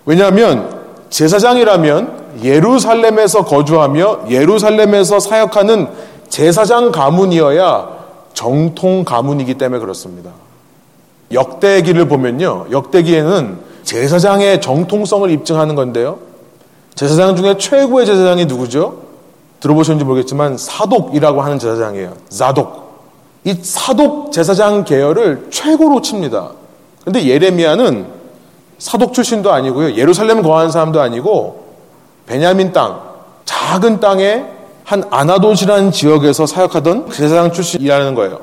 왜냐하면 0.04 0.82
제사장이라면 1.10 2.40
예루살렘에서 2.42 3.44
거주하며 3.44 4.22
예루살렘에서 4.30 5.20
사역하는 5.20 5.88
제사장 6.28 6.90
가문이어야 6.90 8.01
정통 8.42 9.04
가문이기 9.04 9.54
때문에 9.54 9.78
그렇습니다. 9.78 10.32
역대기를 11.30 12.08
보면요. 12.08 12.66
역대기에는 12.72 13.58
제사장의 13.84 14.60
정통성을 14.60 15.30
입증하는 15.30 15.76
건데요. 15.76 16.18
제사장 16.96 17.36
중에 17.36 17.56
최고의 17.56 18.04
제사장이 18.04 18.46
누구죠? 18.46 19.02
들어보셨는지 19.60 20.04
모르겠지만 20.04 20.56
사독이라고 20.56 21.40
하는 21.40 21.60
제사장이에요. 21.60 22.14
자독. 22.30 22.82
이 23.44 23.54
사독 23.62 24.32
제사장 24.32 24.82
계열을 24.82 25.46
최고로 25.52 26.02
칩니다. 26.02 26.50
근데 27.04 27.24
예레미야는 27.24 28.06
사독 28.78 29.12
출신도 29.14 29.52
아니고요. 29.52 29.94
예루살렘 29.94 30.42
거한 30.42 30.72
사람도 30.72 31.00
아니고 31.00 31.64
베냐민 32.26 32.72
땅, 32.72 33.02
작은 33.44 34.00
땅에 34.00 34.46
한 34.84 35.04
아나도시라는 35.10 35.92
지역에서 35.92 36.46
사역하던 36.46 37.10
제사장 37.10 37.52
출신이라는 37.52 38.14
거예요. 38.14 38.40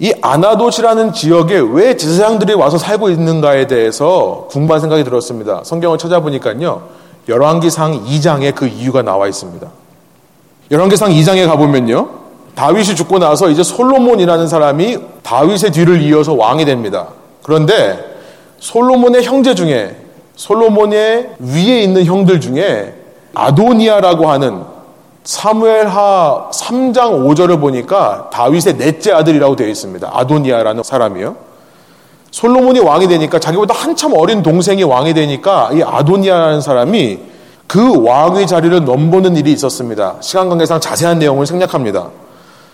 이 0.00 0.12
아나도시라는 0.20 1.12
지역에 1.12 1.58
왜 1.58 1.96
제사장들이 1.96 2.54
와서 2.54 2.78
살고 2.78 3.10
있는가에 3.10 3.66
대해서 3.66 4.46
궁금한 4.50 4.80
생각이 4.80 5.04
들었습니다. 5.04 5.62
성경을 5.64 5.98
찾아보니까요. 5.98 6.82
열왕기상 7.28 8.04
2장에 8.04 8.54
그 8.54 8.66
이유가 8.66 9.02
나와 9.02 9.26
있습니다. 9.26 9.66
열왕기상 10.70 11.10
2장에 11.10 11.46
가보면요. 11.46 12.08
다윗이 12.54 12.94
죽고 12.96 13.18
나서 13.18 13.50
이제 13.50 13.62
솔로몬이라는 13.62 14.48
사람이 14.48 14.98
다윗의 15.22 15.72
뒤를 15.72 16.00
이어서 16.02 16.34
왕이 16.34 16.64
됩니다. 16.64 17.08
그런데 17.42 18.16
솔로몬의 18.60 19.24
형제 19.24 19.54
중에 19.54 19.96
솔로몬의 20.36 21.30
위에 21.38 21.82
있는 21.82 22.04
형들 22.04 22.40
중에 22.40 22.94
아도니아라고 23.34 24.28
하는 24.30 24.62
사무엘하 25.28 26.48
3장 26.50 26.94
5절을 26.94 27.60
보니까 27.60 28.30
다윗의 28.32 28.78
넷째 28.78 29.12
아들이라고 29.12 29.56
되어 29.56 29.68
있습니다. 29.68 30.10
아도니아라는 30.10 30.82
사람이요. 30.82 31.36
솔로몬이 32.30 32.80
왕이 32.80 33.08
되니까 33.08 33.38
자기보다 33.38 33.74
한참 33.74 34.14
어린 34.14 34.42
동생이 34.42 34.84
왕이 34.84 35.12
되니까 35.12 35.68
이 35.74 35.82
아도니아라는 35.82 36.62
사람이 36.62 37.18
그 37.66 38.02
왕의 38.06 38.46
자리를 38.46 38.86
넘보는 38.86 39.36
일이 39.36 39.52
있었습니다. 39.52 40.14
시간 40.20 40.48
관계상 40.48 40.80
자세한 40.80 41.18
내용을 41.18 41.44
생략합니다. 41.44 42.08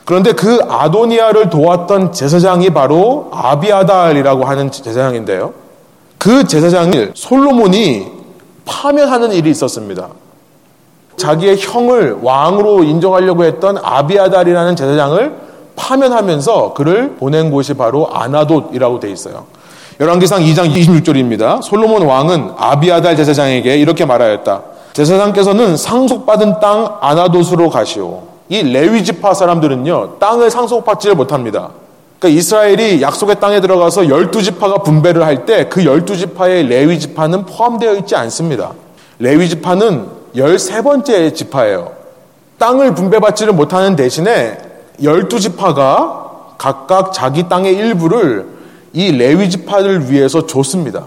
그런데 0.05 0.31
그 0.31 0.61
아도니아를 0.69 1.51
도왔던 1.51 2.13
제사장이 2.13 2.71
바로 2.71 3.31
아비아달이라고 3.33 4.45
하는 4.45 4.71
제사장인데요. 4.71 5.55
그 6.19 6.47
제사장을 6.47 7.15
솔로몬이 7.17 8.07
파면하는 8.65 9.33
일이 9.33 9.51
있었습니다. 9.51 10.07
자기의 11.17 11.59
형을 11.59 12.19
왕으로 12.23 12.85
인정하려고 12.85 13.45
했던 13.45 13.79
아비아달이라는 13.83 14.77
제사장을 14.77 15.33
파면하면서 15.77 16.75
그를 16.75 17.17
보낸 17.17 17.51
곳이 17.51 17.75
바로 17.75 18.09
아나돗이라고 18.13 19.01
되어 19.01 19.11
있어요. 19.11 19.47
열왕기상 20.01 20.43
2장 20.43 20.73
26절입니다. 20.75 21.63
솔로몬 21.63 22.03
왕은 22.03 22.53
아비아달 22.57 23.17
제사장에게 23.17 23.77
이렇게 23.77 24.05
말하였다. 24.05 24.63
제사장께서는 24.93 25.77
상속받은 25.77 26.61
땅 26.61 26.97
아나돗으로 27.01 27.71
가시오. 27.71 28.23
이 28.49 28.63
레위 28.63 29.03
지파 29.03 29.35
사람들은요 29.35 30.19
땅을 30.19 30.51
상속받지를 30.51 31.17
못합니다. 31.17 31.71
그러니까 32.19 32.39
이스라엘이 32.39 33.03
약속의 33.03 33.41
땅에 33.41 33.61
들어가서 33.61 34.03
12지파가 34.03 34.83
분배를 34.83 35.25
할 35.25 35.47
때그 35.47 35.83
12지파의 35.83 36.69
레위 36.69 36.99
지파는 36.99 37.47
포함되어 37.47 37.95
있지 37.97 38.17
않습니다. 38.17 38.73
레위 39.19 39.49
지파는 39.49 40.07
13번째 40.37 41.35
지파예요. 41.35 41.93
땅을 42.59 42.95
분배받지를 42.95 43.53
못하는 43.53 43.97
대신에 43.97 44.59
12지파가 45.01 46.25
각각 46.59 47.13
자기 47.13 47.49
땅의 47.49 47.75
일부를 47.75 48.47
이 48.93 49.13
레위 49.13 49.51
지파를 49.51 50.11
위해서 50.11 50.47
줬습니다. 50.47 51.05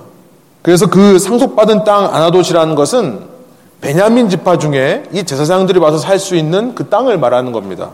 그래서 0.61 0.87
그 0.87 1.19
상속받은 1.19 1.83
땅 1.83 2.05
아나돗이라는 2.13 2.75
것은 2.75 3.21
베냐민 3.79 4.29
지파 4.29 4.57
중에 4.57 5.03
이 5.13 5.23
제사장들이 5.23 5.79
와서 5.79 5.97
살 5.97 6.19
수 6.19 6.35
있는 6.35 6.75
그 6.75 6.89
땅을 6.89 7.17
말하는 7.17 7.51
겁니다. 7.51 7.91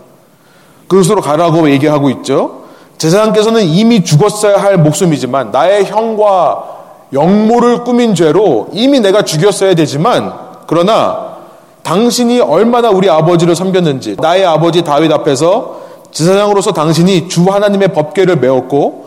그것으로 0.88 1.22
가라고 1.22 1.70
얘기하고 1.70 2.10
있죠. 2.10 2.64
제사장께서는 2.98 3.64
이미 3.66 4.04
죽었어야 4.04 4.58
할 4.62 4.78
목숨이지만 4.78 5.52
나의 5.52 5.86
형과 5.86 6.64
영모를 7.12 7.84
꾸민 7.84 8.16
죄로 8.16 8.70
이미 8.72 9.00
내가 9.00 9.24
죽였어야 9.24 9.76
되지만 9.76 10.34
그러나 10.68 11.34
당신이 11.84 12.40
얼마나 12.40 12.90
우리 12.90 13.10
아버지를 13.10 13.56
섬겼는지 13.56 14.16
나의 14.20 14.46
아버지 14.46 14.84
다윗 14.84 15.12
앞에서 15.12 15.82
제사장으로서 16.12 16.72
당신이 16.72 17.28
주 17.28 17.44
하나님의 17.44 17.90
법궤를 17.90 18.38
메웠고 18.38 19.04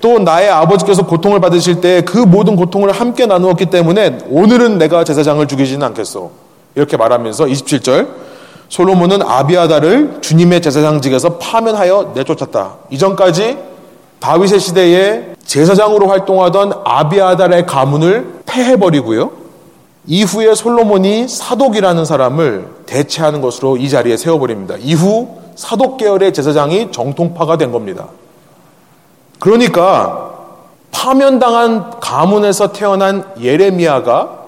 또 0.00 0.18
나의 0.18 0.48
아버지께서 0.48 1.06
고통을 1.06 1.40
받으실 1.40 1.80
때 1.80 2.02
그 2.02 2.18
모든 2.18 2.56
고통을 2.56 2.92
함께 2.92 3.26
나누었기 3.26 3.66
때문에 3.66 4.18
오늘은 4.28 4.78
내가 4.78 5.04
제사장을 5.04 5.46
죽이지는 5.46 5.84
않겠소. 5.88 6.30
이렇게 6.74 6.96
말하면서 6.96 7.46
27절 7.46 8.08
솔로몬은 8.68 9.22
아비아다를 9.22 10.18
주님의 10.20 10.60
제사장직에서 10.60 11.38
파면하여 11.38 12.12
내쫓았다. 12.14 12.74
이전까지 12.90 13.58
다윗의 14.20 14.60
시대에 14.60 15.22
제사장으로 15.44 16.08
활동하던 16.08 16.72
아비아달의 16.84 17.66
가문을 17.66 18.42
폐해버리고요. 18.46 19.30
이후에 20.08 20.54
솔로몬이 20.54 21.28
사독이라는 21.28 22.04
사람을 22.06 22.66
대체하는 22.86 23.42
것으로 23.42 23.76
이 23.76 23.90
자리에 23.90 24.16
세워버립니다. 24.16 24.76
이후 24.80 25.28
사독 25.54 25.98
계열의 25.98 26.32
제사장이 26.32 26.90
정통파가 26.92 27.58
된 27.58 27.70
겁니다. 27.72 28.08
그러니까 29.38 30.34
파면당한 30.90 32.00
가문에서 32.00 32.72
태어난 32.72 33.24
예레미야가 33.40 34.38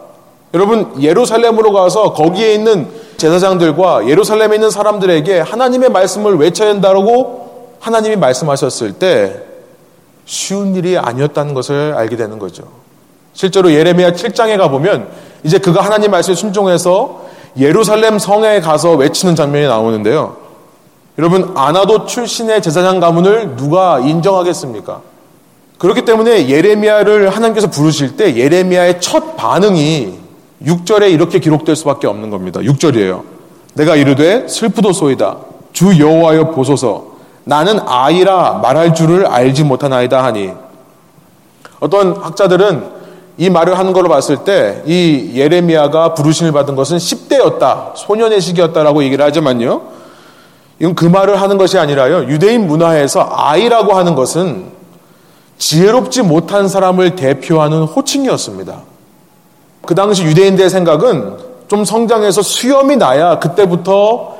여러분 0.54 1.00
예루살렘으로 1.00 1.72
가서 1.72 2.14
거기에 2.14 2.54
있는 2.54 2.88
제사장들과 3.18 4.08
예루살렘에 4.08 4.54
있는 4.56 4.70
사람들에게 4.70 5.40
하나님의 5.40 5.90
말씀을 5.90 6.36
외쳐야 6.38 6.70
한다고 6.70 7.76
하나님이 7.80 8.16
말씀하셨을 8.16 8.94
때 8.94 9.42
쉬운 10.24 10.74
일이 10.74 10.96
아니었다는 10.96 11.52
것을 11.52 11.92
알게 11.94 12.16
되는 12.16 12.38
거죠. 12.38 12.79
실제로 13.40 13.72
예레미야 13.72 14.12
7장에 14.12 14.58
가보면 14.58 15.08
이제 15.44 15.56
그가 15.56 15.80
하나님 15.80 16.10
말씀에 16.10 16.34
순종해서 16.34 17.22
예루살렘 17.56 18.18
성에 18.18 18.60
가서 18.60 18.92
외치는 18.96 19.34
장면이 19.34 19.66
나오는데요. 19.66 20.36
여러분 21.18 21.54
아나도 21.56 22.04
출신의 22.04 22.60
제사장 22.60 23.00
가문을 23.00 23.56
누가 23.56 23.98
인정하겠습니까? 23.98 25.00
그렇기 25.78 26.04
때문에 26.04 26.50
예레미야를 26.50 27.30
하나님께서 27.30 27.70
부르실 27.70 28.18
때 28.18 28.36
예레미야의 28.36 29.00
첫 29.00 29.38
반응이 29.38 30.18
6절에 30.62 31.10
이렇게 31.10 31.38
기록될 31.38 31.76
수밖에 31.76 32.08
없는 32.08 32.28
겁니다. 32.28 32.60
6절이에요. 32.60 33.22
내가 33.72 33.96
이르되 33.96 34.48
슬프도 34.48 34.92
소이다. 34.92 35.38
주 35.72 35.98
여호와여 35.98 36.50
보소서. 36.50 37.12
나는 37.44 37.80
아이라 37.86 38.60
말할 38.62 38.94
줄을 38.94 39.26
알지 39.26 39.64
못하나이다 39.64 40.22
하니. 40.22 40.52
어떤 41.80 42.14
학자들은 42.18 42.99
이 43.40 43.48
말을 43.48 43.78
하는 43.78 43.94
걸로 43.94 44.10
봤을 44.10 44.44
때 44.44 44.82
이 44.84 45.32
예레미야가 45.34 46.12
부르심을 46.12 46.52
받은 46.52 46.76
것은 46.76 46.98
10대였다. 46.98 47.92
소년의 47.96 48.38
시기였다라고 48.42 49.02
얘기를 49.02 49.24
하지만요. 49.24 49.80
이건 50.78 50.94
그 50.94 51.06
말을 51.06 51.40
하는 51.40 51.56
것이 51.56 51.78
아니라요. 51.78 52.24
유대인 52.30 52.66
문화에서 52.66 53.26
아이라고 53.32 53.94
하는 53.94 54.14
것은 54.14 54.66
지혜롭지 55.56 56.20
못한 56.22 56.68
사람을 56.68 57.16
대표하는 57.16 57.84
호칭이었습니다. 57.84 58.80
그 59.86 59.94
당시 59.94 60.22
유대인들의 60.24 60.68
생각은 60.68 61.38
좀 61.68 61.86
성장해서 61.86 62.42
수염이 62.42 62.96
나야 62.96 63.38
그때부터 63.38 64.36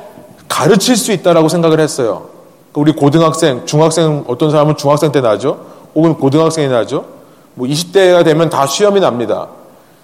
가르칠 0.47 0.95
수 0.95 1.11
있다라고 1.11 1.49
생각을 1.49 1.79
했어요. 1.79 2.27
우리 2.75 2.91
고등학생, 2.91 3.65
중학생, 3.65 4.25
어떤 4.27 4.51
사람은 4.51 4.77
중학생 4.77 5.11
때 5.11 5.21
나죠? 5.21 5.59
혹은 5.95 6.13
고등학생이 6.13 6.67
나죠? 6.67 7.20
뭐 7.53 7.67
20대가 7.67 8.23
되면 8.23 8.49
다 8.49 8.65
수염이 8.65 8.99
납니다. 8.99 9.47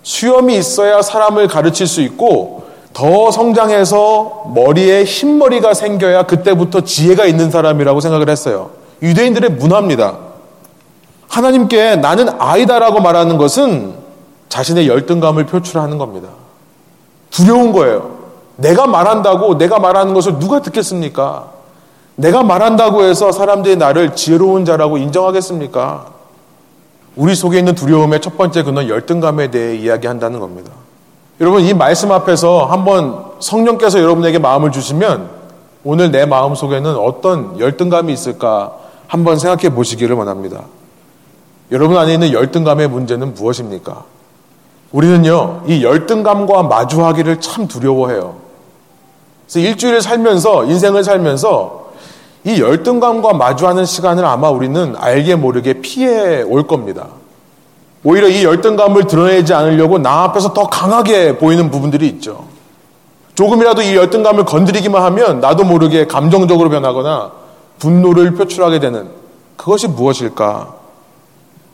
수염이 0.04 0.58
있어야 0.58 1.02
사람을 1.02 1.48
가르칠 1.48 1.88
수 1.88 2.02
있고 2.02 2.66
더 2.94 3.30
성장해서 3.32 4.46
머리에 4.54 5.04
흰머리가 5.04 5.74
생겨야 5.74 6.24
그때부터 6.24 6.82
지혜가 6.82 7.26
있는 7.26 7.52
사람이라고 7.52 8.00
생각을 8.00 8.30
했어요. 8.30 8.72
유대인들의 9.02 9.52
문화입니다. 9.52 10.18
하나님께 11.28 11.98
나는 11.98 12.30
아이다라고 12.40 13.02
말하는 13.02 13.38
것은 13.38 13.96
자신의 14.50 14.88
열등감을 14.88 15.46
표출하는 15.46 15.98
겁니다. 15.98 16.30
두려운 17.30 17.74
거예요. 17.74 18.18
내가 18.56 18.88
말한다고 18.88 19.58
내가 19.58 19.78
말하는 19.78 20.14
것을 20.14 20.40
누가 20.40 20.62
듣겠습니까? 20.62 21.52
내가 22.16 22.42
말한다고 22.42 23.04
해서 23.04 23.32
사람들이 23.32 23.76
나를 23.76 24.16
지혜로운 24.16 24.66
자라고 24.66 24.98
인정하겠습니까? 24.98 26.17
우리 27.18 27.34
속에 27.34 27.58
있는 27.58 27.74
두려움의 27.74 28.22
첫 28.22 28.38
번째 28.38 28.62
근원 28.62 28.88
열등감에 28.88 29.50
대해 29.50 29.76
이야기한다는 29.76 30.40
겁니다. 30.40 30.72
여러분 31.42 31.64
이 31.64 31.74
말씀 31.74 32.12
앞에서 32.12 32.66
한번 32.66 33.26
성령께서 33.40 34.00
여러분에게 34.00 34.38
마음을 34.38 34.72
주시면 34.72 35.30
오늘 35.84 36.12
내 36.12 36.28
마음 36.28 36.54
속에는 36.54 36.96
어떤 36.96 37.60
열등감이 37.60 38.14
있을까 38.14 38.78
한번 39.08 39.40
생각해 39.40 39.74
보시기를 39.74 40.16
원합니다. 40.16 40.66
여러분 41.72 41.98
안에 41.98 42.14
있는 42.14 42.32
열등감의 42.32 42.88
문제는 42.88 43.34
무엇입니까? 43.34 44.04
우리는요, 44.92 45.64
이 45.68 45.84
열등감과 45.84 46.64
마주하기를 46.64 47.42
참 47.42 47.68
두려워해요. 47.68 48.36
그래서 49.46 49.68
일주일을 49.68 50.02
살면서, 50.02 50.66
인생을 50.66 51.04
살면서 51.04 51.87
이 52.48 52.62
열등감과 52.62 53.34
마주하는 53.34 53.84
시간을 53.84 54.24
아마 54.24 54.50
우리는 54.50 54.96
알게 54.98 55.36
모르게 55.36 55.82
피해 55.82 56.42
올 56.44 56.66
겁니다. 56.66 57.08
오히려 58.06 58.30
이 58.30 58.42
열등감을 58.46 59.06
드러내지 59.06 59.54
않으려고 59.54 59.98
나 59.98 60.24
앞에서 60.24 60.54
더 60.54 60.70
강하게 60.70 61.38
보이는 61.38 61.70
부분들이 61.70 62.08
있죠. 62.08 62.46
조금이라도 63.36 63.82
이 63.82 63.98
열등감을 63.98 64.46
건드리기만 64.46 65.04
하면 65.04 65.42
나도 65.42 65.66
모르게 65.66 66.08
감정적으로 66.08 66.70
변하거나 66.70 67.34
분노를 67.80 68.36
표출하게 68.36 68.80
되는 68.80 69.10
그것이 69.58 69.90
무엇일까? 69.90 70.74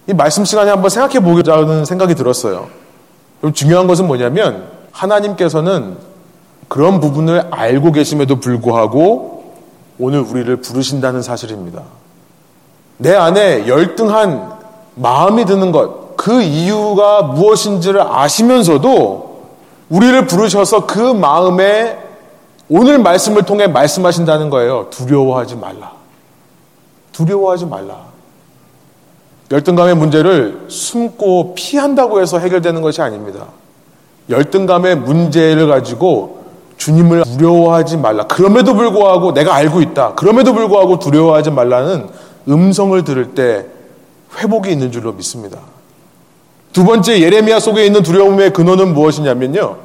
이 0.08 0.14
말씀 0.14 0.44
시간에 0.44 0.72
한번 0.72 0.90
생각해 0.90 1.20
보자는 1.20 1.86
생각이 1.86 2.16
들었어요. 2.16 2.66
그럼 3.42 3.54
중요한 3.54 3.86
것은 3.86 4.08
뭐냐면 4.08 4.70
하나님께서는 4.92 5.98
그런 6.68 7.00
부분을 7.00 7.46
알고 7.52 7.92
계심에도 7.92 8.40
불구하고 8.40 9.43
오늘 10.00 10.20
우리를 10.22 10.56
부르신다는 10.58 11.22
사실입니다. 11.22 11.84
내 12.98 13.14
안에 13.14 13.68
열등한 13.68 14.54
마음이 14.96 15.46
드는 15.46 15.72
것, 15.72 16.16
그 16.16 16.42
이유가 16.42 17.22
무엇인지를 17.22 18.02
아시면서도 18.02 19.44
우리를 19.90 20.26
부르셔서 20.28 20.86
그 20.86 21.00
마음에 21.00 22.00
오늘 22.70 22.98
말씀을 22.98 23.44
통해 23.44 23.68
말씀하신다는 23.68 24.50
거예요. 24.50 24.88
두려워하지 24.90 25.58
말라. 25.58 25.92
두려워하지 27.12 27.66
말라. 27.66 28.14
열등감의 29.52 29.96
문제를 29.96 30.66
숨고 30.70 31.54
피한다고 31.56 32.22
해서 32.22 32.40
해결되는 32.40 32.82
것이 32.82 33.02
아닙니다. 33.02 33.48
열등감의 34.30 34.96
문제를 34.98 35.68
가지고 35.68 36.43
주님을 36.84 37.24
두려워하지 37.24 37.96
말라. 37.96 38.28
그럼에도 38.28 38.74
불구하고 38.74 39.34
내가 39.34 39.56
알고 39.56 39.82
있다. 39.82 40.16
그럼에도 40.16 40.54
불구하고 40.54 41.00
두려워하지 41.00 41.52
말라는 41.52 42.10
음성을 42.50 43.02
들을 43.06 43.34
때 43.34 43.66
회복이 44.38 44.70
있는 44.70 44.92
줄로 44.92 45.14
믿습니다. 45.14 45.60
두 46.74 46.84
번째 46.84 47.22
예레미야 47.22 47.62
속에 47.62 47.86
있는 47.86 48.04
두려움의 48.04 48.52
근원은 48.52 48.94
무엇이냐면요. 48.94 49.78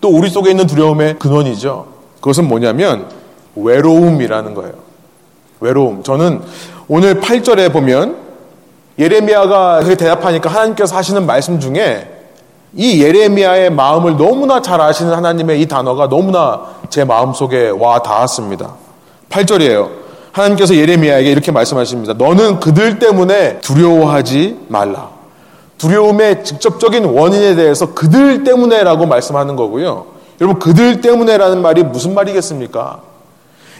또 0.00 0.08
우리 0.08 0.28
속에 0.28 0.50
있는 0.50 0.66
두려움의 0.66 1.20
근원이죠. 1.20 1.86
그것은 2.16 2.48
뭐냐면 2.48 3.06
외로움이라는 3.54 4.54
거예요. 4.54 4.72
외로움. 5.60 6.02
저는 6.02 6.40
오늘 6.88 7.20
8절에 7.20 7.72
보면 7.72 8.16
예레미야가 8.98 9.76
그렇게 9.76 9.94
대답하니까 9.94 10.50
하나님께서 10.50 10.96
하시는 10.96 11.24
말씀 11.26 11.60
중에 11.60 12.21
이 12.74 13.02
예레미야의 13.02 13.70
마음을 13.70 14.16
너무나 14.16 14.62
잘 14.62 14.80
아시는 14.80 15.12
하나님의 15.12 15.60
이 15.60 15.66
단어가 15.66 16.08
너무나 16.08 16.62
제 16.88 17.04
마음속에 17.04 17.70
와 17.70 18.00
닿았습니다. 18.00 18.74
8절이에요. 19.28 19.90
하나님께서 20.32 20.74
예레미야에게 20.74 21.30
이렇게 21.30 21.52
말씀하십니다. 21.52 22.14
너는 22.14 22.60
그들 22.60 22.98
때문에 22.98 23.60
두려워하지 23.60 24.66
말라. 24.68 25.10
두려움의 25.76 26.44
직접적인 26.44 27.04
원인에 27.04 27.54
대해서 27.56 27.92
그들 27.92 28.44
때문에라고 28.44 29.06
말씀하는 29.06 29.56
거고요. 29.56 30.06
여러분 30.40 30.58
그들 30.58 31.00
때문에라는 31.00 31.60
말이 31.60 31.82
무슨 31.82 32.14
말이겠습니까? 32.14 33.00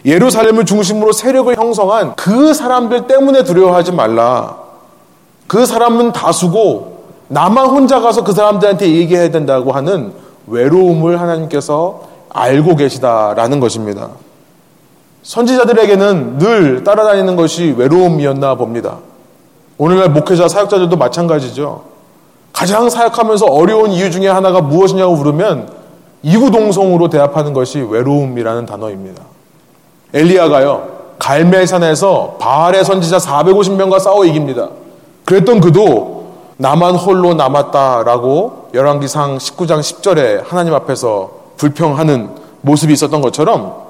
예루살렘을 0.05 0.67
중심으로 0.67 1.13
세력을 1.13 1.57
형성한 1.57 2.17
그 2.17 2.53
사람들 2.53 3.07
때문에 3.07 3.45
두려워하지 3.45 3.93
말라. 3.93 4.57
그 5.47 5.65
사람은 5.65 6.13
다수고 6.13 6.92
나만 7.33 7.67
혼자 7.67 7.99
가서 7.99 8.25
그 8.25 8.33
사람들한테 8.33 8.87
얘기해야 8.95 9.31
된다고 9.31 9.73
하는 9.73 10.13
외로움을 10.47 11.19
하나님께서 11.19 12.03
알고 12.29 12.77
계시다라는 12.77 13.59
것입니다. 13.59 14.11
선지자들에게는 15.23 16.37
늘 16.39 16.85
따라다니는 16.85 17.37
것이 17.37 17.75
외로움이었나 17.79 18.57
봅니다. 18.57 18.99
오늘날 19.79 20.11
목회자 20.11 20.47
사역자들도 20.49 20.95
마찬가지죠. 20.97 21.85
가장 22.53 22.91
사역하면서 22.91 23.47
어려운 23.47 23.93
이유 23.93 24.11
중에 24.11 24.29
하나가 24.29 24.61
무엇이냐고 24.61 25.17
물으면 25.17 25.71
이구동성으로 26.23 27.09
대답하는 27.09 27.55
것이 27.55 27.81
외로움이라는 27.81 28.67
단어입니다. 28.67 29.23
엘리야가요, 30.13 30.87
갈멜산에서 31.19 32.37
바알의 32.39 32.85
선지자 32.85 33.17
450명과 33.17 34.01
싸워 34.01 34.27
이깁니다. 34.27 34.69
그랬던 35.25 35.61
그도 35.61 36.22
나만 36.63 36.95
홀로 36.95 37.35
남았다라고 37.35 38.69
열왕기상 38.73 39.39
19장 39.39 39.81
10절에 39.81 40.45
하나님 40.47 40.75
앞에서 40.75 41.33
불평하는 41.57 42.31
모습이 42.61 42.93
있었던 42.93 43.21
것처럼 43.21 43.83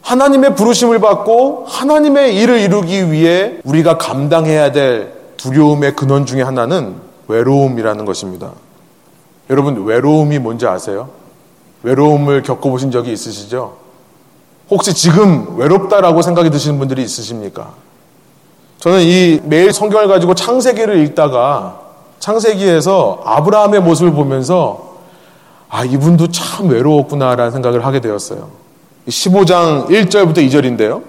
하나님의 0.00 0.54
부르심을 0.54 0.98
받고 0.98 1.66
하나님의 1.68 2.34
일을 2.36 2.60
이루기 2.60 3.12
위해 3.12 3.58
우리가 3.64 3.98
감당해야 3.98 4.72
될 4.72 5.12
두려움의 5.36 5.94
근원 5.94 6.24
중에 6.24 6.40
하나는 6.40 6.94
외로움이라는 7.28 8.06
것입니다. 8.06 8.52
여러분, 9.50 9.84
외로움이 9.84 10.38
뭔지 10.38 10.66
아세요? 10.66 11.10
외로움을 11.82 12.42
겪어보신 12.42 12.92
적이 12.92 13.12
있으시죠? 13.12 13.76
혹시 14.70 14.94
지금 14.94 15.58
외롭다라고 15.58 16.22
생각이 16.22 16.48
드시는 16.48 16.78
분들이 16.78 17.02
있으십니까? 17.02 17.74
저는 18.78 19.02
이 19.02 19.40
매일 19.44 19.70
성경을 19.70 20.08
가지고 20.08 20.34
창세기를 20.34 20.96
읽다가 21.04 21.85
창세기에서 22.26 23.20
아브라함의 23.24 23.82
모습을 23.82 24.12
보면서 24.12 24.96
아, 25.68 25.84
이분도 25.84 26.32
참 26.32 26.68
외로웠구나라는 26.68 27.52
생각을 27.52 27.86
하게 27.86 28.00
되었어요. 28.00 28.48
15장 29.06 29.86
1절부터 29.86 30.38
2절인데요. 30.38 31.02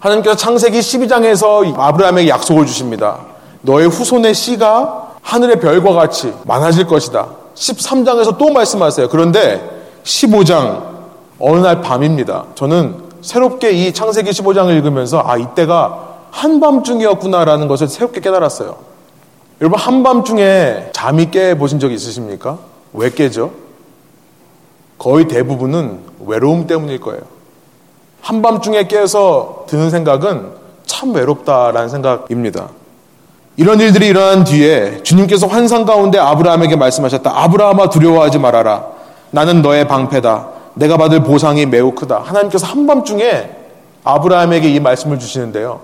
하나님께서 0.00 0.34
창세기 0.34 0.78
12장에서 0.78 1.78
아브라함에게 1.78 2.30
약속을 2.30 2.64
주십니다. 2.64 3.18
너의 3.60 3.88
후손의 3.88 4.32
씨가 4.32 5.16
하늘의 5.20 5.60
별과 5.60 5.92
같이 5.92 6.32
많아질 6.44 6.86
것이다. 6.86 7.26
13장에서 7.54 8.38
또 8.38 8.50
말씀하세요. 8.50 9.10
그런데 9.10 9.68
15장 10.04 10.82
어느 11.38 11.58
날 11.58 11.82
밤입니다. 11.82 12.46
저는 12.54 13.02
새롭게 13.20 13.72
이 13.72 13.92
창세기 13.92 14.30
15장을 14.30 14.74
읽으면서 14.76 15.22
아, 15.26 15.36
이때가 15.36 16.14
한밤중이었구나라는 16.30 17.68
것을 17.68 17.88
새롭게 17.88 18.22
깨달았어요. 18.22 18.85
여러분, 19.60 19.78
한밤중에 19.78 20.90
잠이 20.92 21.30
깨 21.30 21.56
보신 21.56 21.78
적 21.78 21.90
있으십니까? 21.92 22.58
왜 22.92 23.10
깨죠? 23.10 23.52
거의 24.98 25.28
대부분은 25.28 26.00
외로움 26.26 26.66
때문일 26.66 27.00
거예요. 27.00 27.22
한밤중에 28.20 28.86
깨서 28.88 29.66
드는 29.68 29.90
생각은 29.90 30.52
참 30.84 31.14
외롭다라는 31.14 31.88
생각입니다. 31.88 32.70
이런 33.56 33.80
일들이 33.80 34.08
일어난 34.08 34.44
뒤에 34.44 35.02
주님께서 35.02 35.46
환상 35.46 35.84
가운데 35.84 36.18
아브라함에게 36.18 36.76
말씀하셨다. 36.76 37.30
아브라함아 37.34 37.88
두려워하지 37.88 38.38
말아라. 38.38 38.86
나는 39.30 39.62
너의 39.62 39.88
방패다. 39.88 40.48
내가 40.74 40.98
받을 40.98 41.22
보상이 41.22 41.64
매우 41.64 41.92
크다. 41.92 42.18
하나님께서 42.18 42.66
한밤중에 42.66 43.50
아브라함에게 44.04 44.70
이 44.70 44.80
말씀을 44.80 45.18
주시는데요. 45.18 45.80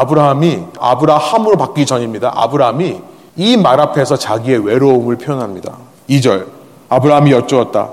아브라함이 0.00 0.62
아브라함으로 0.78 1.56
바뀌기 1.56 1.86
전입니다. 1.86 2.30
아브라함이 2.34 3.00
이 3.38 3.56
말 3.56 3.80
앞에서 3.80 4.16
자기의 4.16 4.64
외로움을 4.66 5.16
표현합니다. 5.16 5.76
2절 6.10 6.46
아브라함이 6.88 7.30
여쭈었다. 7.32 7.90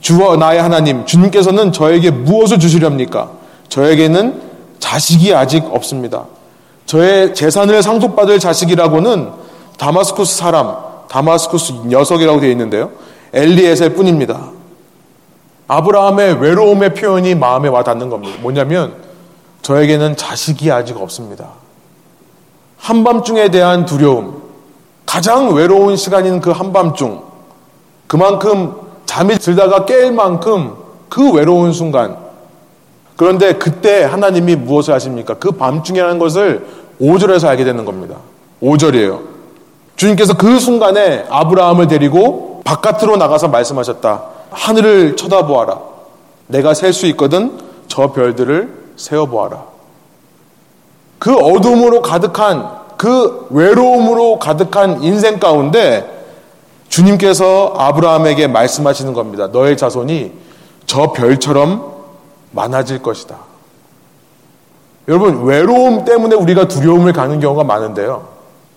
주와 0.00 0.36
나의 0.36 0.60
하나님 0.62 1.04
주님께서는 1.04 1.72
저에게 1.72 2.10
무엇을 2.10 2.58
주시렵니까? 2.58 3.30
저에게는 3.68 4.40
자식이 4.78 5.34
아직 5.34 5.64
없습니다. 5.72 6.24
저의 6.86 7.34
재산을 7.34 7.82
상속받을 7.82 8.38
자식이라고는 8.38 9.30
다마스쿠스 9.78 10.36
사람, 10.36 10.76
다마스쿠스 11.08 11.72
녀석이라고 11.86 12.40
되어 12.40 12.50
있는데요. 12.50 12.90
엘리에셀 13.32 13.94
뿐입니다. 13.94 14.50
아브라함의 15.68 16.40
외로움의 16.40 16.94
표현이 16.94 17.34
마음에 17.34 17.68
와 17.68 17.82
닿는 17.82 18.10
겁니다. 18.10 18.36
뭐냐면 18.42 19.01
저에게는 19.62 20.16
자식이 20.16 20.70
아직 20.70 20.96
없습니다. 20.96 21.50
한밤중에 22.78 23.50
대한 23.50 23.86
두려움, 23.86 24.42
가장 25.06 25.54
외로운 25.54 25.96
시간인 25.96 26.40
그 26.40 26.50
한밤중, 26.50 27.22
그만큼 28.08 28.74
잠이 29.06 29.36
들다가 29.36 29.84
깰 29.86 30.12
만큼 30.12 30.74
그 31.08 31.32
외로운 31.32 31.72
순간. 31.72 32.16
그런데 33.16 33.52
그때 33.54 34.02
하나님이 34.04 34.56
무엇을 34.56 34.94
하십니까? 34.94 35.34
그 35.34 35.52
밤중이라는 35.52 36.18
것을 36.18 36.66
5절에서 37.00 37.48
알게 37.48 37.64
되는 37.64 37.84
겁니다. 37.84 38.16
5절이에요. 38.62 39.20
주님께서 39.96 40.34
그 40.36 40.58
순간에 40.58 41.24
아브라함을 41.28 41.86
데리고 41.86 42.62
바깥으로 42.64 43.16
나가서 43.16 43.48
말씀하셨다. 43.48 44.24
하늘을 44.50 45.16
쳐다보아라. 45.16 45.78
내가 46.48 46.74
셀 46.74 46.92
수 46.92 47.06
있거든 47.06 47.58
저 47.86 48.12
별들을 48.12 48.81
세어보아라. 48.96 49.64
그 51.18 51.36
어둠으로 51.36 52.02
가득한 52.02 52.82
그 52.96 53.46
외로움으로 53.50 54.38
가득한 54.38 55.02
인생 55.02 55.38
가운데 55.38 56.08
주님께서 56.88 57.74
아브라함에게 57.76 58.48
말씀하시는 58.48 59.12
겁니다. 59.12 59.46
너의 59.48 59.76
자손이 59.76 60.32
저 60.86 61.12
별처럼 61.12 61.92
많아질 62.50 63.02
것이다. 63.02 63.36
여러분, 65.08 65.44
외로움 65.44 66.04
때문에 66.04 66.36
우리가 66.36 66.68
두려움을 66.68 67.12
가는 67.12 67.40
경우가 67.40 67.64
많은데요. 67.64 68.28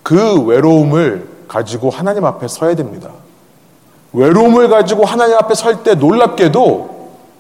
그 0.01 0.41
외로움을 0.41 1.28
가지고 1.47 1.89
하나님 1.89 2.25
앞에 2.25 2.47
서야 2.47 2.75
됩니다. 2.75 3.10
외로움을 4.13 4.69
가지고 4.69 5.06
하나님 5.06 5.36
앞에 5.38 5.54
설 5.54 5.84
때 5.84 5.93
놀랍게도 5.93 6.94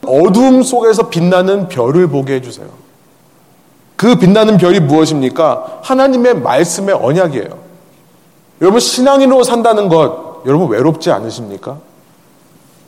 어둠 0.07 0.63
속에서 0.63 1.09
빛나는 1.09 1.67
별을 1.67 2.07
보게 2.07 2.35
해주세요. 2.35 2.67
그 3.95 4.15
빛나는 4.15 4.57
별이 4.57 4.79
무엇입니까? 4.79 5.79
하나님의 5.81 6.39
말씀의 6.39 6.95
언약이에요. 6.95 7.65
여러분, 8.61 8.79
신앙인으로 8.79 9.43
산다는 9.43 9.89
것, 9.89 10.43
여러분 10.45 10.69
외롭지 10.69 11.11
않으십니까? 11.11 11.77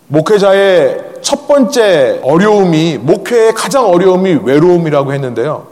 목회자의 0.08 1.04
첫 1.22 1.48
번째 1.48 2.22
어려움이, 2.24 2.98
목회의 2.98 3.54
가장 3.54 3.88
어려움이 3.88 4.40
외로움이라고 4.44 5.14
했는데요. 5.14 5.68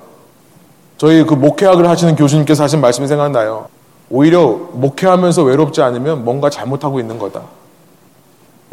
저희 0.98 1.26
그 1.26 1.34
목회학을 1.34 1.88
하시는 1.90 2.16
교수님께서 2.16 2.64
하신 2.64 2.82
말씀이 2.82 3.08
생각나요. 3.08 3.68
오히려 4.10 4.60
목회하면서 4.74 5.44
외롭지 5.44 5.82
않으면 5.82 6.24
뭔가 6.24 6.50
잘못하고 6.50 7.00
있는 7.00 7.18
거다. 7.18 7.42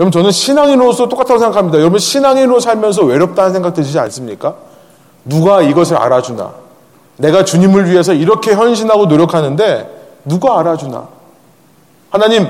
여러분 0.02 0.10
저는 0.10 0.32
신앙인으로서 0.32 1.08
똑같다고 1.08 1.38
생각합니다. 1.38 1.78
여러분 1.78 2.00
신앙인으로 2.00 2.58
살면서 2.58 3.04
외롭다는 3.04 3.52
생각 3.52 3.72
드시지 3.72 4.00
않습니까? 4.00 4.56
누가 5.24 5.62
이것을 5.62 5.96
알아주나? 5.96 6.50
내가 7.18 7.44
주님을 7.44 7.88
위해서 7.88 8.12
이렇게 8.12 8.52
헌신하고 8.52 9.06
노력하는데 9.06 10.18
누가 10.24 10.58
알아주나? 10.58 11.06
하나님 12.10 12.48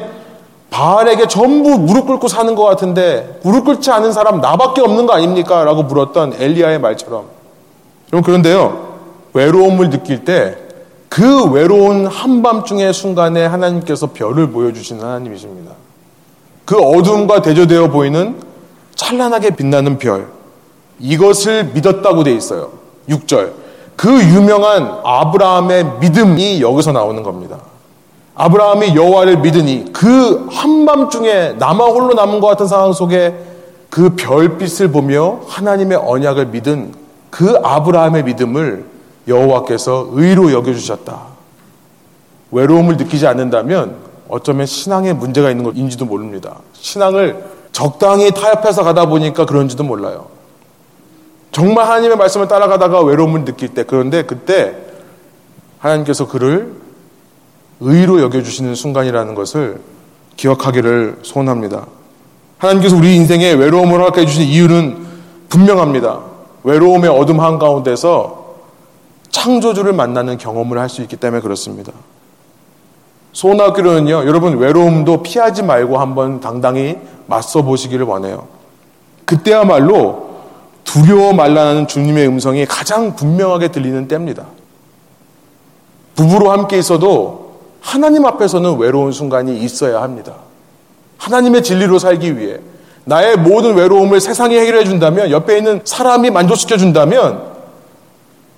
바알에게 0.70 1.28
전부 1.28 1.78
무릎 1.78 2.06
꿇고 2.06 2.26
사는 2.28 2.54
것 2.54 2.64
같은데 2.64 3.38
무릎 3.42 3.66
꿇지 3.66 3.90
않은 3.90 4.12
사람 4.12 4.40
나밖에 4.40 4.80
없는 4.80 5.04
거 5.04 5.12
아닙니까? 5.12 5.62
라고 5.62 5.82
물었던 5.82 6.36
엘리야의 6.38 6.80
말처럼. 6.80 7.26
여러분 8.14 8.22
그런데요. 8.24 8.92
외로움을 9.34 9.90
느낄 9.90 10.24
때 10.24 10.56
그 11.10 11.50
외로운 11.50 12.06
한밤중의 12.06 12.94
순간에 12.94 13.44
하나님께서 13.44 14.12
별을 14.14 14.50
보여주시는 14.50 15.04
하나님이십니다. 15.04 15.81
그 16.64 16.76
어둠과 16.78 17.42
대조되어 17.42 17.90
보이는 17.90 18.36
찬란하게 18.94 19.50
빛나는 19.50 19.98
별. 19.98 20.28
이것을 21.00 21.72
믿었다고 21.74 22.24
돼 22.24 22.32
있어요. 22.32 22.70
6절. 23.08 23.52
그 23.96 24.10
유명한 24.10 24.98
아브라함의 25.04 25.98
믿음이 26.00 26.60
여기서 26.60 26.92
나오는 26.92 27.22
겁니다. 27.22 27.58
아브라함이 28.34 28.96
여호와를 28.96 29.38
믿으니 29.38 29.92
그 29.92 30.48
한밤중에 30.50 31.54
나만 31.58 31.90
홀로 31.90 32.14
남은 32.14 32.40
것 32.40 32.46
같은 32.48 32.66
상황 32.66 32.92
속에 32.92 33.34
그 33.90 34.16
별빛을 34.16 34.90
보며 34.90 35.40
하나님의 35.48 35.98
언약을 35.98 36.46
믿은 36.46 36.94
그 37.30 37.58
아브라함의 37.62 38.24
믿음을 38.24 38.86
여호와께서 39.28 40.08
의로 40.12 40.52
여겨 40.52 40.72
주셨다. 40.72 41.20
외로움을 42.50 42.96
느끼지 42.96 43.26
않는다면 43.26 43.96
어쩌면 44.32 44.64
신앙에 44.64 45.12
문제가 45.12 45.50
있는 45.50 45.62
것인지도 45.62 46.06
모릅니다. 46.06 46.60
신앙을 46.72 47.44
적당히 47.70 48.30
타협해서 48.30 48.82
가다 48.82 49.04
보니까 49.04 49.44
그런지도 49.44 49.84
몰라요. 49.84 50.28
정말 51.50 51.86
하나님의 51.86 52.16
말씀을 52.16 52.48
따라가다가 52.48 53.02
외로움을 53.02 53.44
느낄 53.44 53.68
때, 53.74 53.84
그런데 53.84 54.22
그때 54.22 54.74
하나님께서 55.80 56.28
그를 56.28 56.72
의로 57.80 58.22
여겨주시는 58.22 58.74
순간이라는 58.74 59.34
것을 59.34 59.82
기억하기를 60.38 61.18
소원합니다. 61.20 61.86
하나님께서 62.56 62.96
우리 62.96 63.14
인생에 63.16 63.52
외로움을 63.52 64.00
허락해 64.00 64.24
주신 64.24 64.44
이유는 64.44 64.96
분명합니다. 65.50 66.20
외로움의 66.64 67.10
어둠 67.10 67.38
한가운데서 67.40 68.54
창조주를 69.30 69.92
만나는 69.92 70.38
경험을 70.38 70.78
할 70.78 70.88
수 70.88 71.02
있기 71.02 71.16
때문에 71.16 71.42
그렇습니다. 71.42 71.92
소원하기로는요, 73.32 74.26
여러분 74.26 74.58
외로움도 74.58 75.22
피하지 75.22 75.62
말고 75.62 75.98
한번 75.98 76.40
당당히 76.40 76.98
맞서 77.26 77.62
보시기를 77.62 78.04
원해요. 78.04 78.46
그때야말로 79.24 80.32
두려워 80.84 81.32
말라는 81.32 81.86
주님의 81.86 82.28
음성이 82.28 82.66
가장 82.66 83.16
분명하게 83.16 83.68
들리는 83.68 84.08
때입니다. 84.08 84.46
부부로 86.14 86.50
함께 86.50 86.78
있어도 86.78 87.52
하나님 87.80 88.26
앞에서는 88.26 88.78
외로운 88.78 89.12
순간이 89.12 89.58
있어야 89.58 90.02
합니다. 90.02 90.34
하나님의 91.18 91.62
진리로 91.62 91.98
살기 91.98 92.38
위해 92.38 92.58
나의 93.04 93.36
모든 93.36 93.74
외로움을 93.74 94.20
세상이 94.20 94.56
해결해 94.56 94.84
준다면 94.84 95.30
옆에 95.30 95.56
있는 95.56 95.80
사람이 95.84 96.30
만족시켜 96.30 96.76
준다면 96.76 97.52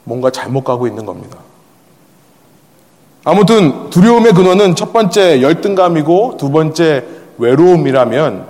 뭔가 0.05 0.31
잘못 0.31 0.65
가고 0.65 0.87
있는 0.87 1.07
겁니다. 1.07 1.39
아무튼 3.25 3.89
두려움의 3.89 4.35
근원은 4.35 4.77
첫 4.77 4.93
번째 4.93 5.41
열등감이고 5.41 6.37
두 6.39 6.51
번째 6.51 7.05
외로움이라면 7.39 8.47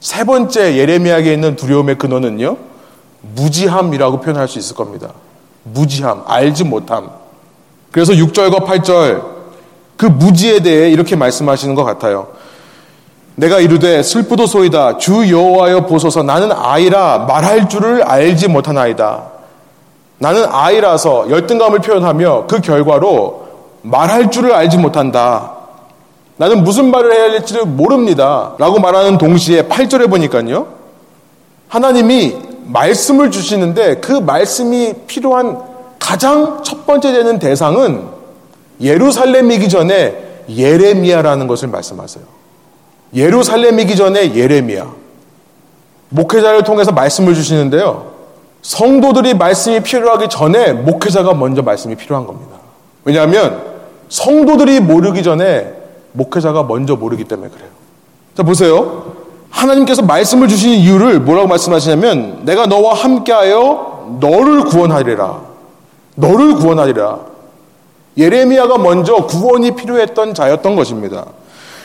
세 0.00 0.24
번째 0.24 0.76
예레미야에 0.76 1.32
있는 1.32 1.54
두려움의 1.54 1.98
근원은요 1.98 2.56
무지함이라고 3.20 4.20
표현할 4.20 4.48
수 4.48 4.58
있을 4.58 4.74
겁니다. 4.74 5.10
무지함, 5.62 6.22
알지 6.26 6.64
못함. 6.64 7.10
그래서 7.92 8.12
6절과 8.12 8.66
8절 8.66 9.22
그 9.96 10.06
무지에 10.06 10.60
대해 10.60 10.90
이렇게 10.90 11.14
말씀하시는 11.14 11.74
것 11.76 11.84
같아요. 11.84 12.28
내가 13.36 13.60
이르되 13.60 14.02
슬프도 14.02 14.46
소이다 14.46 14.98
주 14.98 15.30
여호와여 15.30 15.86
보소서 15.86 16.24
나는 16.24 16.50
아이라 16.52 17.18
말할 17.28 17.68
줄을 17.68 18.02
알지 18.02 18.48
못하나이다. 18.48 19.22
나는 20.18 20.44
아이라서 20.50 21.30
열등감을 21.30 21.78
표현하며 21.78 22.46
그 22.48 22.60
결과로 22.60 23.47
말할 23.88 24.30
줄을 24.30 24.52
알지 24.52 24.76
못한다. 24.78 25.52
나는 26.36 26.62
무슨 26.62 26.90
말을 26.90 27.12
해야 27.12 27.22
할지를 27.32 27.64
모릅니다. 27.64 28.54
라고 28.58 28.78
말하는 28.78 29.18
동시에 29.18 29.62
8절에 29.62 30.08
보니까요. 30.08 30.68
하나님이 31.68 32.36
말씀을 32.66 33.30
주시는데 33.30 33.96
그 33.96 34.12
말씀이 34.12 34.94
필요한 35.06 35.58
가장 35.98 36.62
첫 36.62 36.86
번째 36.86 37.12
되는 37.12 37.38
대상은 37.38 38.04
예루살렘이기 38.80 39.68
전에 39.68 40.44
예레미야라는 40.48 41.46
것을 41.46 41.68
말씀하세요. 41.68 42.24
예루살렘이기 43.14 43.96
전에 43.96 44.34
예레미야. 44.34 44.86
목회자를 46.10 46.62
통해서 46.62 46.92
말씀을 46.92 47.34
주시는데요. 47.34 48.12
성도들이 48.62 49.34
말씀이 49.34 49.80
필요하기 49.80 50.28
전에 50.28 50.72
목회자가 50.72 51.34
먼저 51.34 51.62
말씀이 51.62 51.96
필요한 51.96 52.26
겁니다. 52.26 52.56
왜냐하면 53.04 53.67
성도들이 54.08 54.80
모르기 54.80 55.22
전에 55.22 55.72
목회자가 56.12 56.64
먼저 56.64 56.96
모르기 56.96 57.24
때문에 57.24 57.50
그래요. 57.50 57.68
자, 58.36 58.42
보세요. 58.42 59.14
하나님께서 59.50 60.02
말씀을 60.02 60.48
주시는 60.48 60.76
이유를 60.76 61.20
뭐라고 61.20 61.48
말씀하시냐면 61.48 62.44
내가 62.44 62.66
너와 62.66 62.94
함께하여 62.94 64.16
너를 64.20 64.64
구원하리라. 64.64 65.40
너를 66.14 66.54
구원하리라. 66.54 67.18
예레미야가 68.16 68.78
먼저 68.78 69.14
구원이 69.14 69.76
필요했던 69.76 70.34
자였던 70.34 70.76
것입니다. 70.76 71.26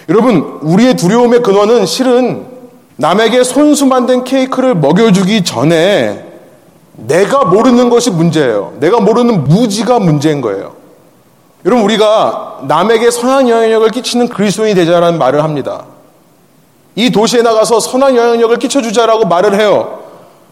여러분, 0.10 0.60
우리의 0.62 0.96
두려움의 0.96 1.44
근원은 1.44 1.86
실은 1.86 2.46
남에게 2.96 3.44
손수 3.44 3.86
만든 3.86 4.24
케이크를 4.24 4.76
먹여주기 4.76 5.44
전에 5.44 6.26
내가 6.96 7.46
모르는 7.46 7.90
것이 7.90 8.12
문제예요. 8.12 8.74
내가 8.80 9.00
모르는 9.00 9.46
무지가 9.46 10.00
문제인 10.00 10.42
거예요. 10.42 10.83
여러분, 11.66 11.86
우리가 11.86 12.60
남에게 12.64 13.10
선한 13.10 13.48
영향력을 13.48 13.90
끼치는 13.90 14.28
그리스도인이 14.28 14.76
되자라는 14.76 15.18
말을 15.18 15.44
합니다. 15.44 15.86
이 16.96 17.12
도시에 17.12 17.42
나가서 17.42 17.80
선한 17.80 18.16
영향력을 18.16 18.58
끼쳐주자라고 18.58 19.26
말을 19.26 19.60
해요. 19.60 20.00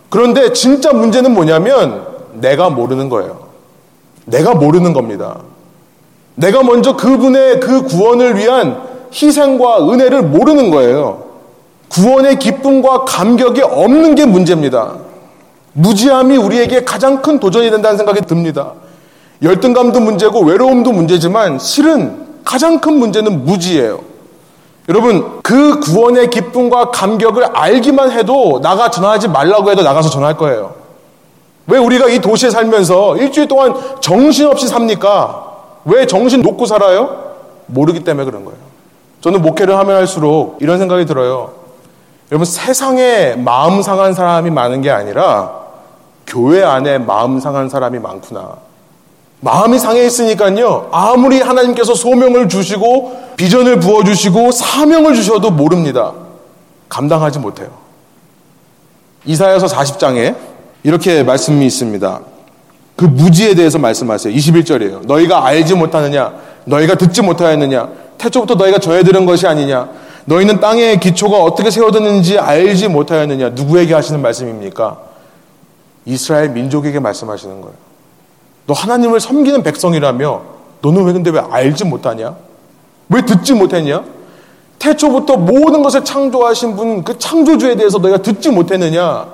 그런데 0.09 0.53
진짜 0.53 0.93
문제는 0.93 1.33
뭐냐면 1.33 2.07
내가 2.33 2.69
모르는 2.69 3.09
거예요. 3.09 3.47
내가 4.25 4.53
모르는 4.53 4.93
겁니다. 4.93 5.39
내가 6.35 6.63
먼저 6.63 6.95
그분의 6.95 7.59
그 7.59 7.83
구원을 7.83 8.37
위한 8.37 8.81
희생과 9.13 9.89
은혜를 9.89 10.21
모르는 10.23 10.71
거예요. 10.71 11.23
구원의 11.89 12.39
기쁨과 12.39 13.03
감격이 13.03 13.61
없는 13.61 14.15
게 14.15 14.25
문제입니다. 14.25 14.93
무지함이 15.73 16.37
우리에게 16.37 16.85
가장 16.85 17.21
큰 17.21 17.39
도전이 17.39 17.69
된다는 17.69 17.97
생각이 17.97 18.21
듭니다. 18.21 18.71
열등감도 19.41 19.99
문제고 19.99 20.41
외로움도 20.41 20.91
문제지만 20.91 21.57
실은 21.57 22.27
가장 22.43 22.79
큰 22.79 22.93
문제는 22.99 23.45
무지예요. 23.45 23.99
여러분, 24.89 25.41
그 25.41 25.79
구원의 25.79 26.29
기쁨과 26.29 26.91
감격을 26.91 27.55
알기만 27.55 28.11
해도 28.11 28.59
나가 28.61 28.89
전화하지 28.91 29.29
말라고 29.29 29.71
해도 29.71 29.83
나가서 29.83 30.09
전화할 30.09 30.37
거예요. 30.37 30.75
왜 31.67 31.77
우리가 31.77 32.07
이 32.09 32.19
도시에 32.19 32.49
살면서 32.49 33.17
일주일 33.17 33.47
동안 33.47 33.73
정신없이 33.99 34.67
삽니까? 34.67 35.47
왜 35.85 36.05
정신 36.05 36.41
놓고 36.41 36.65
살아요? 36.65 37.31
모르기 37.67 38.03
때문에 38.03 38.25
그런 38.25 38.43
거예요. 38.43 38.59
저는 39.21 39.41
목회를 39.41 39.77
하면 39.77 39.95
할수록 39.95 40.57
이런 40.59 40.77
생각이 40.77 41.05
들어요. 41.05 41.53
여러분, 42.31 42.45
세상에 42.45 43.35
마음 43.35 43.81
상한 43.81 44.13
사람이 44.13 44.49
많은 44.49 44.81
게 44.81 44.91
아니라 44.91 45.51
교회 46.27 46.63
안에 46.63 46.97
마음 46.97 47.39
상한 47.39 47.69
사람이 47.69 47.99
많구나. 47.99 48.70
마음이 49.41 49.79
상해 49.79 50.05
있으니까요. 50.05 50.89
아무리 50.91 51.41
하나님께서 51.41 51.93
소명을 51.95 52.47
주시고 52.47 53.33
비전을 53.35 53.79
부어 53.79 54.03
주시고 54.03 54.51
사명을 54.51 55.15
주셔도 55.15 55.49
모릅니다. 55.51 56.13
감당하지 56.87 57.39
못해요. 57.39 57.69
이사야서 59.25 59.65
40장에 59.67 60.35
이렇게 60.83 61.23
말씀이 61.23 61.65
있습니다. 61.65 62.21
그 62.95 63.05
무지에 63.05 63.55
대해서 63.55 63.79
말씀하세요. 63.79 64.33
21절이에요. 64.33 65.05
너희가 65.07 65.45
알지 65.45 65.73
못하느냐? 65.73 66.33
너희가 66.65 66.95
듣지 66.95 67.23
못하였느냐? 67.23 67.89
태초부터 68.19 68.55
너희가 68.55 68.77
전해 68.77 69.03
들은 69.03 69.25
것이 69.25 69.47
아니냐? 69.47 69.89
너희는 70.25 70.59
땅의 70.59 70.99
기초가 70.99 71.37
어떻게 71.37 71.71
세워졌는지 71.71 72.37
알지 72.37 72.89
못하였느냐? 72.89 73.49
누구에게 73.49 73.95
하시는 73.95 74.21
말씀입니까? 74.21 74.99
이스라엘 76.05 76.49
민족에게 76.49 76.99
말씀하시는 76.99 77.61
거예요. 77.61 77.90
너 78.71 78.73
하나님을 78.73 79.19
섬기는 79.19 79.63
백성이라며 79.63 80.41
너는 80.81 81.03
왜 81.03 81.11
근데 81.11 81.29
왜 81.29 81.41
알지 81.41 81.83
못하냐? 81.83 82.37
왜 83.09 83.21
듣지 83.25 83.53
못했냐? 83.53 84.01
태초부터 84.79 85.35
모든 85.35 85.83
것을 85.83 86.05
창조하신 86.05 86.77
분 86.77 87.03
그 87.03 87.19
창조주에 87.19 87.75
대해서 87.75 87.97
너희가 87.97 88.19
듣지 88.19 88.49
못했느냐? 88.49 89.27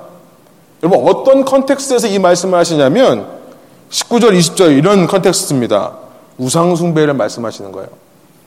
여러분 0.82 1.08
어떤 1.08 1.44
context에서 1.44 2.08
이 2.08 2.18
말씀을 2.18 2.58
하시냐면 2.58 3.28
19절 3.90 4.36
20절 4.36 4.76
이런 4.76 5.06
context입니다. 5.06 5.92
우상 6.36 6.74
숭배를 6.74 7.14
말씀하시는 7.14 7.70
거예요. 7.70 7.88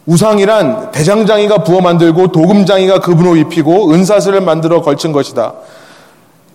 우상이란 0.08 0.92
대장장이가 0.92 1.64
부어 1.64 1.80
만들고 1.80 2.34
도금장이가 2.34 3.00
금으로 3.00 3.38
입히고 3.38 3.94
은사슬을 3.94 4.42
만들어 4.42 4.82
걸친 4.82 5.14
것이다. 5.14 5.54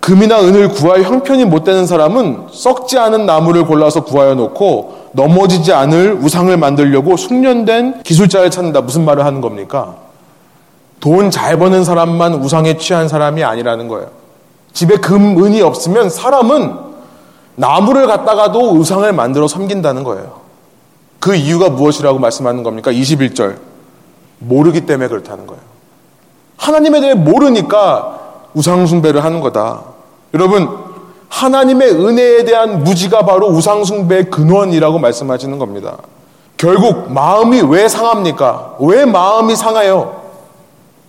금이나 0.07 0.41
은을 0.41 0.69
구할 0.69 1.03
형편이 1.03 1.47
못 1.47 1.65
되는 1.65 1.85
사람은 1.85 2.47
썩지 2.53 2.97
않은 2.97 3.27
나무를 3.27 3.67
골라서 3.67 4.05
구하여 4.05 4.37
놓고 4.37 5.09
넘어지지 5.11 5.73
않을 5.73 6.21
우상을 6.23 6.57
만들려고 6.57 7.17
숙련된 7.17 8.05
기술자를 8.05 8.53
찾는다. 8.53 8.83
무슨 8.83 9.05
말을 9.05 9.25
하는 9.25 9.41
겁니까? 9.41 9.97
돈 11.01 11.33
잘 11.33 11.59
버는 11.59 11.83
사람만 11.83 12.35
우상에 12.35 12.77
취한 12.77 13.09
사람이 13.09 13.43
아니라는 13.43 13.89
거예요. 13.89 14.07
집에 14.73 14.97
금, 14.99 15.43
은이 15.45 15.61
없으면 15.61 16.09
사람은 16.09 16.73
나무를 17.57 18.07
갖다가도 18.07 18.75
우상을 18.75 19.13
만들어 19.13 19.49
섬긴다는 19.49 20.05
거예요. 20.05 20.35
그 21.19 21.35
이유가 21.35 21.69
무엇이라고 21.69 22.21
말씀하는 22.21 22.63
겁니까? 22.63 22.93
21절. 22.93 23.57
모르기 24.39 24.87
때문에 24.87 25.09
그렇다는 25.09 25.49
거예요. 25.49 25.63
하나님에 26.59 27.01
대해 27.01 27.15
모르니까 27.15 28.21
우상숭배를 28.55 29.25
하는 29.25 29.41
거다. 29.41 29.96
여러분, 30.37 30.69
하나님의 31.31 31.93
은혜에 31.93 32.45
대한 32.45 32.85
무지가 32.85 33.25
바로 33.25 33.47
우상숭배의 33.49 34.31
근원이라고 34.31 34.99
말씀하시는 34.99 35.59
겁니다. 35.59 35.97
결국 36.59 37.11
마음이 37.11 37.63
왜 37.63 37.89
상합니까? 37.89 38.77
왜 38.81 39.07
마음이 39.07 39.57
상해요? 39.57 40.25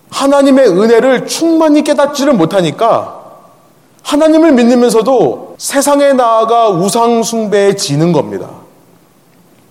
하나님의 0.09 0.69
은혜를 0.69 1.27
충만히 1.27 1.83
깨닫지를 1.83 2.33
못하니까 2.33 3.15
하나님을 4.03 4.53
믿으면서도 4.53 5.55
세상에 5.57 6.13
나아가 6.13 6.69
우상숭배에 6.69 7.75
지는 7.75 8.13
겁니다. 8.13 8.47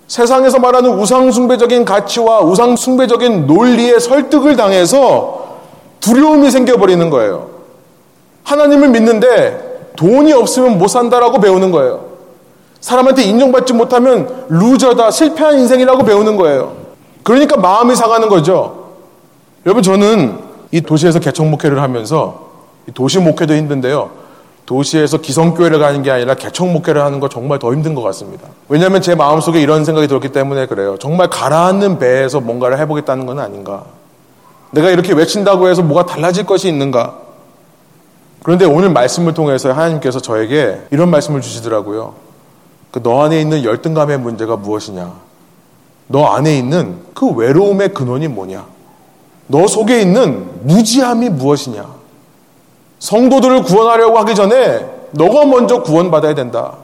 세상에서 0.06 0.58
말하는 0.58 0.98
우상숭배적인 0.98 1.86
가치와 1.86 2.40
우상숭배적인 2.40 3.46
논리에 3.46 3.98
설득을 3.98 4.56
당해서 4.56 5.46
두려움이 6.00 6.50
생겨버리는 6.50 7.08
거예요. 7.08 7.55
하나님을 8.46 8.90
믿는데 8.90 9.92
돈이 9.96 10.32
없으면 10.32 10.78
못 10.78 10.86
산다라고 10.86 11.40
배우는 11.40 11.72
거예요. 11.72 12.06
사람한테 12.80 13.22
인정받지 13.22 13.72
못하면 13.72 14.46
루저다, 14.48 15.10
실패한 15.10 15.58
인생이라고 15.58 16.04
배우는 16.04 16.36
거예요. 16.36 16.76
그러니까 17.24 17.56
마음이 17.56 17.96
상하는 17.96 18.28
거죠. 18.28 18.90
여러분, 19.64 19.82
저는 19.82 20.38
이 20.70 20.80
도시에서 20.80 21.18
개척 21.18 21.46
목회를 21.46 21.82
하면서 21.82 22.46
도시 22.94 23.18
목회도 23.18 23.54
힘든데요. 23.54 24.10
도시에서 24.64 25.18
기성교회를 25.18 25.80
가는 25.80 26.02
게 26.04 26.12
아니라 26.12 26.34
개척 26.34 26.68
목회를 26.68 27.02
하는 27.02 27.18
거 27.18 27.28
정말 27.28 27.58
더 27.58 27.72
힘든 27.72 27.96
것 27.96 28.02
같습니다. 28.02 28.46
왜냐하면 28.68 29.02
제 29.02 29.16
마음속에 29.16 29.60
이런 29.60 29.84
생각이 29.84 30.06
들었기 30.06 30.28
때문에 30.28 30.66
그래요. 30.66 30.96
정말 31.00 31.28
가라앉는 31.28 31.98
배에서 31.98 32.40
뭔가를 32.40 32.78
해보겠다는 32.78 33.26
건 33.26 33.40
아닌가. 33.40 33.84
내가 34.70 34.90
이렇게 34.90 35.12
외친다고 35.14 35.68
해서 35.68 35.82
뭐가 35.82 36.06
달라질 36.06 36.46
것이 36.46 36.68
있는가. 36.68 37.25
그런데 38.46 38.64
오늘 38.64 38.90
말씀을 38.90 39.34
통해서 39.34 39.72
하나님께서 39.72 40.20
저에게 40.20 40.80
이런 40.92 41.10
말씀을 41.10 41.40
주시더라고요. 41.40 42.14
그너 42.92 43.24
안에 43.24 43.40
있는 43.40 43.64
열등감의 43.64 44.20
문제가 44.20 44.54
무엇이냐? 44.54 45.14
너 46.06 46.26
안에 46.26 46.56
있는 46.56 47.00
그 47.12 47.28
외로움의 47.28 47.92
근원이 47.92 48.28
뭐냐? 48.28 48.64
너 49.48 49.66
속에 49.66 50.00
있는 50.00 50.48
무지함이 50.62 51.30
무엇이냐? 51.30 51.86
성도들을 53.00 53.64
구원하려고 53.64 54.16
하기 54.20 54.36
전에 54.36 54.88
너가 55.10 55.44
먼저 55.44 55.82
구원받아야 55.82 56.36
된다. 56.36 56.74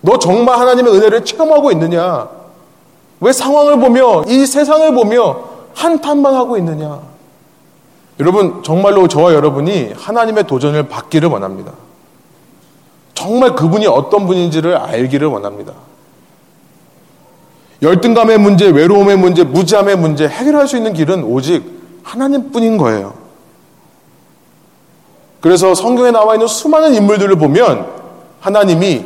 너 0.00 0.18
정말 0.18 0.58
하나님의 0.58 0.94
은혜를 0.94 1.24
체험하고 1.24 1.70
있느냐? 1.70 2.28
왜 3.20 3.32
상황을 3.32 3.78
보며 3.78 4.24
이 4.26 4.44
세상을 4.46 4.92
보며 4.96 5.44
한탄만 5.74 6.34
하고 6.34 6.56
있느냐? 6.56 7.11
여러분 8.22 8.62
정말로 8.62 9.08
저와 9.08 9.34
여러분이 9.34 9.94
하나님의 9.96 10.46
도전을 10.46 10.88
받기를 10.88 11.28
원합니다. 11.28 11.72
정말 13.14 13.56
그분이 13.56 13.88
어떤 13.88 14.28
분인지를 14.28 14.76
알기를 14.76 15.26
원합니다. 15.26 15.72
열등감의 17.82 18.38
문제, 18.38 18.68
외로움의 18.68 19.18
문제, 19.18 19.42
무지함의 19.42 19.96
문제 19.96 20.28
해결할 20.28 20.68
수 20.68 20.76
있는 20.76 20.92
길은 20.92 21.24
오직 21.24 21.64
하나님뿐인 22.04 22.78
거예요. 22.78 23.14
그래서 25.40 25.74
성경에 25.74 26.12
나와 26.12 26.34
있는 26.34 26.46
수많은 26.46 26.94
인물들을 26.94 27.34
보면 27.34 27.88
하나님이 28.38 29.04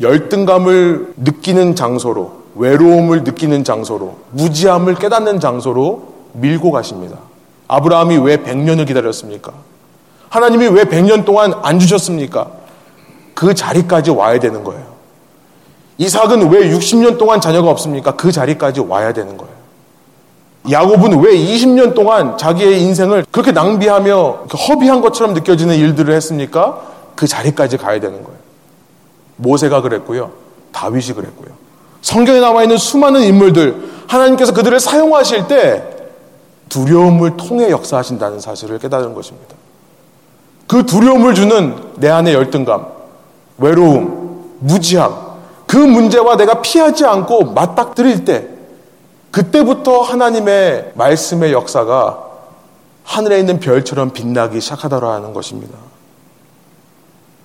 열등감을 0.00 1.14
느끼는 1.16 1.74
장소로, 1.74 2.30
외로움을 2.54 3.24
느끼는 3.24 3.64
장소로, 3.64 4.16
무지함을 4.30 4.94
깨닫는 4.94 5.40
장소로 5.40 6.14
밀고 6.34 6.70
가십니다. 6.70 7.33
아브라함이 7.68 8.18
왜 8.18 8.36
100년을 8.38 8.86
기다렸습니까? 8.86 9.52
하나님이 10.28 10.68
왜 10.68 10.84
100년 10.84 11.24
동안 11.24 11.54
안 11.62 11.78
주셨습니까? 11.78 12.50
그 13.34 13.54
자리까지 13.54 14.10
와야 14.10 14.38
되는 14.38 14.64
거예요. 14.64 14.94
이삭은 15.98 16.50
왜 16.50 16.70
60년 16.70 17.18
동안 17.18 17.40
자녀가 17.40 17.70
없습니까? 17.70 18.16
그 18.16 18.32
자리까지 18.32 18.80
와야 18.80 19.12
되는 19.12 19.36
거예요. 19.36 19.54
야곱은 20.70 21.20
왜 21.20 21.36
20년 21.36 21.94
동안 21.94 22.38
자기의 22.38 22.80
인생을 22.82 23.26
그렇게 23.30 23.52
낭비하며 23.52 24.46
허비한 24.68 25.00
것처럼 25.02 25.34
느껴지는 25.34 25.76
일들을 25.76 26.12
했습니까? 26.14 26.80
그 27.14 27.26
자리까지 27.26 27.76
가야 27.76 28.00
되는 28.00 28.24
거예요. 28.24 28.38
모세가 29.36 29.82
그랬고요. 29.82 30.32
다윗이 30.72 31.12
그랬고요. 31.14 31.50
성경에 32.00 32.40
나와 32.40 32.62
있는 32.62 32.76
수많은 32.76 33.22
인물들, 33.22 33.90
하나님께서 34.06 34.52
그들을 34.52 34.78
사용하실 34.80 35.48
때 35.48 35.93
두려움을 36.68 37.36
통해 37.36 37.70
역사하신다는 37.70 38.40
사실을 38.40 38.78
깨달은 38.78 39.14
것입니다. 39.14 39.54
그 40.66 40.86
두려움을 40.86 41.34
주는 41.34 41.76
내 41.96 42.08
안의 42.08 42.34
열등감, 42.34 42.86
외로움, 43.58 44.56
무지함, 44.60 45.14
그 45.66 45.76
문제와 45.76 46.36
내가 46.36 46.62
피하지 46.62 47.04
않고 47.04 47.52
맞닥뜨릴 47.52 48.24
때 48.24 48.48
그때부터 49.30 50.00
하나님의 50.00 50.92
말씀의 50.94 51.52
역사가 51.52 52.24
하늘에 53.02 53.38
있는 53.40 53.60
별처럼 53.60 54.10
빛나기 54.10 54.60
시작하더라는 54.60 55.34
것입니다. 55.34 55.76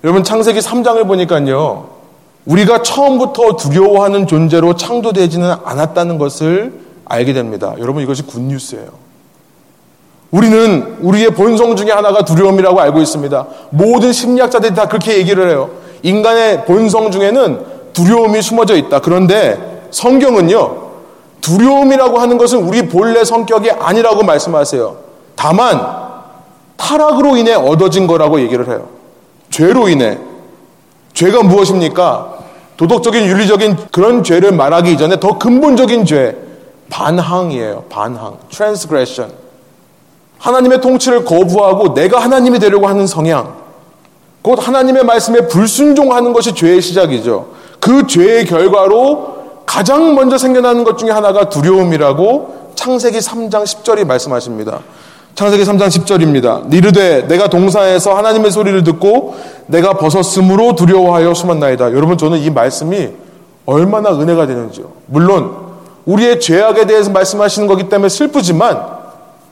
여러분 0.04 0.24
창세기 0.24 0.60
3장을 0.60 1.06
보니까요. 1.06 1.90
우리가 2.46 2.82
처음부터 2.82 3.56
두려워하는 3.56 4.26
존재로 4.26 4.76
창조되지는 4.76 5.52
않았다는 5.64 6.16
것을 6.16 6.80
알게 7.04 7.32
됩니다. 7.34 7.74
여러분 7.78 8.02
이것이 8.02 8.22
굿뉴스예요. 8.22 9.09
우리는 10.30 10.96
우리의 11.00 11.30
본성 11.30 11.74
중에 11.76 11.90
하나가 11.90 12.24
두려움이라고 12.24 12.80
알고 12.80 13.00
있습니다. 13.00 13.46
모든 13.70 14.12
심리학자들이 14.12 14.74
다 14.74 14.86
그렇게 14.86 15.18
얘기를 15.18 15.48
해요. 15.48 15.70
인간의 16.02 16.64
본성 16.66 17.10
중에는 17.10 17.60
두려움이 17.92 18.40
숨어져 18.40 18.76
있다. 18.76 19.00
그런데 19.00 19.82
성경은요. 19.90 20.90
두려움이라고 21.40 22.18
하는 22.18 22.38
것은 22.38 22.60
우리 22.62 22.88
본래 22.88 23.24
성격이 23.24 23.70
아니라고 23.72 24.22
말씀하세요. 24.22 24.96
다만 25.34 25.80
타락으로 26.76 27.36
인해 27.36 27.54
얻어진 27.54 28.06
거라고 28.06 28.40
얘기를 28.40 28.68
해요. 28.68 28.88
죄로 29.50 29.88
인해. 29.88 30.18
죄가 31.12 31.42
무엇입니까? 31.42 32.38
도덕적인 32.76 33.26
윤리적인 33.26 33.76
그런 33.90 34.22
죄를 34.22 34.52
말하기 34.52 34.92
이전에 34.92 35.18
더 35.18 35.38
근본적인 35.38 36.04
죄 36.04 36.36
반항이에요. 36.88 37.84
반항. 37.90 38.38
transgression. 38.48 39.39
하나님의 40.40 40.80
통치를 40.80 41.24
거부하고 41.24 41.94
내가 41.94 42.18
하나님이 42.18 42.58
되려고 42.58 42.88
하는 42.88 43.06
성향. 43.06 43.54
곧 44.42 44.66
하나님의 44.66 45.04
말씀에 45.04 45.46
불순종하는 45.48 46.32
것이 46.32 46.54
죄의 46.54 46.80
시작이죠. 46.80 47.48
그 47.78 48.06
죄의 48.06 48.46
결과로 48.46 49.38
가장 49.66 50.14
먼저 50.14 50.38
생겨나는 50.38 50.84
것 50.84 50.98
중에 50.98 51.10
하나가 51.10 51.48
두려움이라고 51.48 52.72
창세기 52.74 53.18
3장 53.18 53.64
10절이 53.64 54.06
말씀하십니다. 54.06 54.80
창세기 55.34 55.62
3장 55.64 55.88
10절입니다. 55.88 56.68
니르되 56.68 57.26
내가 57.28 57.48
동사에서 57.48 58.14
하나님의 58.16 58.50
소리를 58.50 58.82
듣고 58.82 59.34
내가 59.66 59.92
벗었으므로 59.94 60.74
두려워하여 60.74 61.34
숨었나이다. 61.34 61.92
여러분 61.92 62.16
저는 62.16 62.38
이 62.38 62.50
말씀이 62.50 63.10
얼마나 63.66 64.10
은혜가 64.10 64.46
되는지요. 64.46 64.86
물론 65.06 65.54
우리의 66.06 66.40
죄악에 66.40 66.86
대해서 66.86 67.10
말씀하시는 67.10 67.68
거기 67.68 67.88
때문에 67.88 68.08
슬프지만 68.08 68.99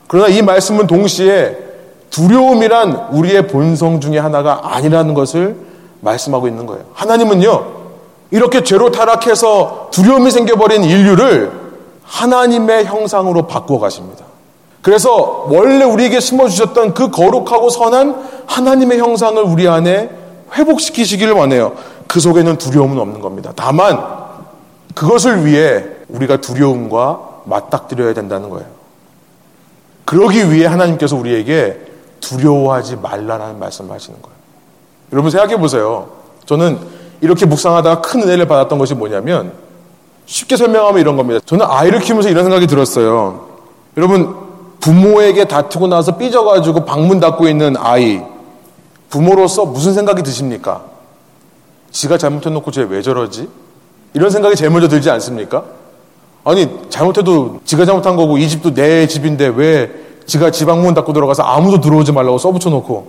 그러나 0.09 0.27
이 0.27 0.41
말씀은 0.41 0.87
동시에 0.87 1.55
두려움이란 2.09 3.09
우리의 3.11 3.47
본성 3.47 4.01
중에 4.01 4.17
하나가 4.17 4.75
아니라는 4.75 5.13
것을 5.13 5.55
말씀하고 6.01 6.47
있는 6.47 6.65
거예요. 6.65 6.83
하나님은요, 6.93 7.65
이렇게 8.31 8.63
죄로 8.63 8.89
타락해서 8.89 9.89
두려움이 9.91 10.31
생겨버린 10.31 10.83
인류를 10.83 11.51
하나님의 12.03 12.85
형상으로 12.85 13.45
바꾸어 13.45 13.79
가십니다. 13.79 14.25
그래서 14.81 15.45
원래 15.47 15.83
우리에게 15.83 16.19
심어주셨던 16.19 16.95
그 16.95 17.11
거룩하고 17.11 17.69
선한 17.69 18.45
하나님의 18.47 18.97
형상을 18.97 19.39
우리 19.43 19.67
안에 19.67 20.09
회복시키시기를 20.55 21.33
원해요. 21.33 21.73
그 22.07 22.19
속에는 22.19 22.57
두려움은 22.57 22.97
없는 22.97 23.21
겁니다. 23.21 23.53
다만 23.55 24.03
그것을 24.95 25.45
위해 25.45 25.83
우리가 26.07 26.37
두려움과 26.37 27.19
맞닥뜨려야 27.45 28.15
된다는 28.15 28.49
거예요. 28.49 28.78
그러기 30.09 30.51
위해 30.51 30.65
하나님께서 30.65 31.15
우리에게 31.15 31.79
두려워하지 32.19 32.95
말라라는 32.95 33.59
말씀을 33.59 33.91
하시는 33.91 34.19
거예요. 34.19 34.35
여러분 35.13 35.29
생각해 35.29 35.57
보세요. 35.57 36.09
저는 36.45 36.79
이렇게 37.21 37.45
묵상하다가 37.45 38.01
큰 38.01 38.23
은혜를 38.23 38.47
받았던 38.47 38.79
것이 38.79 38.95
뭐냐면 38.95 39.53
쉽게 40.25 40.57
설명하면 40.57 40.99
이런 40.99 41.15
겁니다. 41.15 41.39
저는 41.45 41.63
아이를 41.69 41.99
키우면서 41.99 42.29
이런 42.29 42.43
생각이 42.43 42.65
들었어요. 42.65 43.49
여러분 43.97 44.35
부모에게 44.79 45.45
다투고 45.45 45.85
나서 45.85 46.17
삐져가지고 46.17 46.85
방문 46.85 47.19
닫고 47.19 47.47
있는 47.47 47.77
아이 47.77 48.19
부모로서 49.11 49.65
무슨 49.65 49.93
생각이 49.93 50.23
드십니까? 50.23 50.85
지가 51.91 52.17
잘못해놓고 52.17 52.71
쟤 52.71 52.81
왜 52.81 53.03
저러지? 53.03 53.47
이런 54.15 54.31
생각이 54.31 54.55
제일 54.55 54.71
먼저 54.71 54.87
들지 54.87 55.11
않습니까? 55.11 55.65
아니 56.49 56.67
잘못해도 56.89 57.59
지가 57.63 57.85
잘못한 57.85 58.15
거고 58.15 58.39
이 58.39 58.49
집도 58.49 58.73
내 58.73 59.05
집인데 59.05 59.53
왜 59.55 59.91
지가 60.25 60.49
지방문 60.49 60.95
닫고 60.95 61.13
들어가서 61.13 61.43
아무도 61.43 61.79
들어오지 61.79 62.11
말라고 62.11 62.39
써붙여 62.39 62.71
놓고 62.71 63.07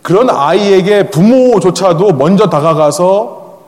그런 0.00 0.30
아이에게 0.30 1.10
부모조차도 1.10 2.12
먼저 2.12 2.48
다가가서 2.48 3.58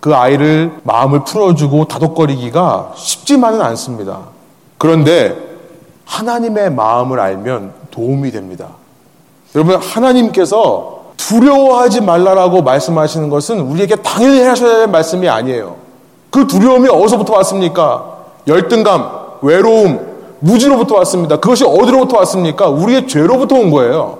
그 0.00 0.14
아이를 0.14 0.72
마음을 0.82 1.24
풀어주고 1.24 1.86
다독거리기가 1.86 2.92
쉽지만은 2.96 3.62
않습니다. 3.62 4.20
그런데 4.76 5.34
하나님의 6.04 6.70
마음을 6.70 7.20
알면 7.20 7.72
도움이 7.90 8.30
됩니다. 8.30 8.68
여러분 9.54 9.76
하나님께서 9.76 11.04
두려워하지 11.16 12.02
말라라고 12.02 12.60
말씀하시는 12.60 13.30
것은 13.30 13.60
우리에게 13.60 13.96
당연히 13.96 14.42
하셔야 14.42 14.78
될 14.78 14.86
말씀이 14.88 15.26
아니에요. 15.30 15.76
그 16.30 16.46
두려움이 16.46 16.90
어디서부터 16.90 17.32
왔습니까? 17.36 18.13
열등감, 18.46 19.10
외로움, 19.42 20.14
무지로부터 20.40 20.96
왔습니다. 20.96 21.36
그것이 21.36 21.64
어디로부터 21.64 22.18
왔습니까? 22.18 22.68
우리의 22.68 23.06
죄로부터 23.08 23.56
온 23.56 23.70
거예요. 23.70 24.18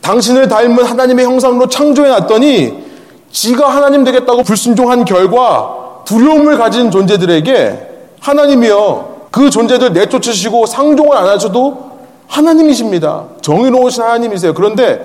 당신을 0.00 0.48
닮은 0.48 0.84
하나님의 0.84 1.24
형상으로 1.24 1.68
창조해 1.68 2.08
놨더니 2.10 2.84
지가 3.30 3.68
하나님 3.68 4.04
되겠다고 4.04 4.42
불순종한 4.42 5.04
결과 5.04 6.02
두려움을 6.04 6.56
가진 6.56 6.90
존재들에게 6.90 7.88
하나님이요. 8.20 9.14
그 9.30 9.50
존재들 9.50 9.92
내쫓으시고 9.92 10.66
상종을 10.66 11.16
안 11.16 11.26
하셔도 11.26 11.90
하나님이십니다. 12.28 13.24
정의로우신 13.42 14.02
하나님이세요. 14.02 14.54
그런데 14.54 15.04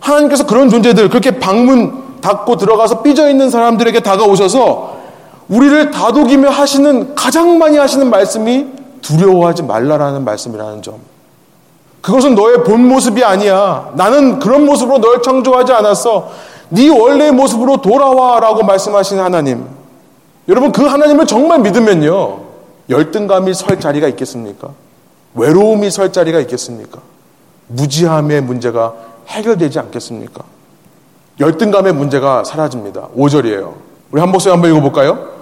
하나님께서 0.00 0.46
그런 0.46 0.68
존재들, 0.68 1.08
그렇게 1.08 1.38
방문 1.38 2.20
닫고 2.20 2.56
들어가서 2.56 3.02
삐져 3.02 3.28
있는 3.30 3.50
사람들에게 3.50 4.00
다가오셔서 4.00 4.97
우리를 5.48 5.90
다독이며 5.90 6.50
하시는 6.50 7.14
가장 7.14 7.58
많이 7.58 7.78
하시는 7.78 8.08
말씀이 8.10 8.66
두려워하지 9.00 9.62
말라라는 9.62 10.24
말씀이라는 10.24 10.82
점. 10.82 10.96
그것은 12.02 12.34
너의 12.34 12.64
본 12.64 12.86
모습이 12.86 13.24
아니야. 13.24 13.90
나는 13.94 14.38
그런 14.38 14.64
모습으로 14.66 15.00
널 15.00 15.22
창조하지 15.22 15.72
않았어. 15.72 16.30
네 16.70 16.88
원래의 16.88 17.32
모습으로 17.32 17.78
돌아와라고 17.78 18.62
말씀하시는 18.62 19.22
하나님. 19.22 19.66
여러분 20.48 20.72
그 20.72 20.84
하나님을 20.84 21.26
정말 21.26 21.60
믿으면요. 21.60 22.40
열등감이 22.90 23.54
설 23.54 23.80
자리가 23.80 24.08
있겠습니까? 24.08 24.70
외로움이 25.34 25.90
설 25.90 26.12
자리가 26.12 26.40
있겠습니까? 26.40 27.00
무지함의 27.68 28.42
문제가 28.42 28.94
해결되지 29.28 29.78
않겠습니까? 29.78 30.42
열등감의 31.40 31.92
문제가 31.92 32.44
사라집니다. 32.44 33.08
5절이에요. 33.16 33.74
우리 34.10 34.20
한 34.20 34.30
목소리 34.30 34.52
한번 34.52 34.70
읽어볼까요? 34.70 35.37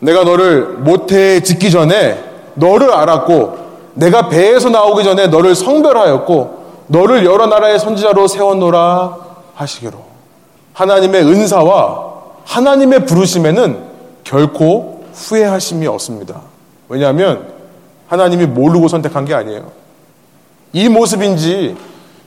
내가 0.00 0.24
너를 0.24 0.78
모태에 0.78 1.40
짓기 1.40 1.70
전에 1.70 2.22
너를 2.54 2.92
알았고 2.92 3.68
내가 3.94 4.28
배에서 4.28 4.70
나오기 4.70 5.04
전에 5.04 5.26
너를 5.26 5.54
성별하였고 5.54 6.58
너를 6.86 7.24
여러 7.24 7.46
나라의 7.46 7.78
선지자로 7.78 8.28
세웠노라 8.28 9.16
하시기로 9.54 9.98
하나님의 10.72 11.22
은사와 11.22 12.08
하나님의 12.44 13.06
부르심에는 13.06 13.88
결코 14.24 15.04
후회하심이 15.12 15.86
없습니다. 15.86 16.42
왜냐하면 16.88 17.48
하나님이 18.06 18.46
모르고 18.46 18.88
선택한 18.88 19.24
게 19.24 19.34
아니에요. 19.34 19.70
이 20.72 20.88
모습인지 20.88 21.76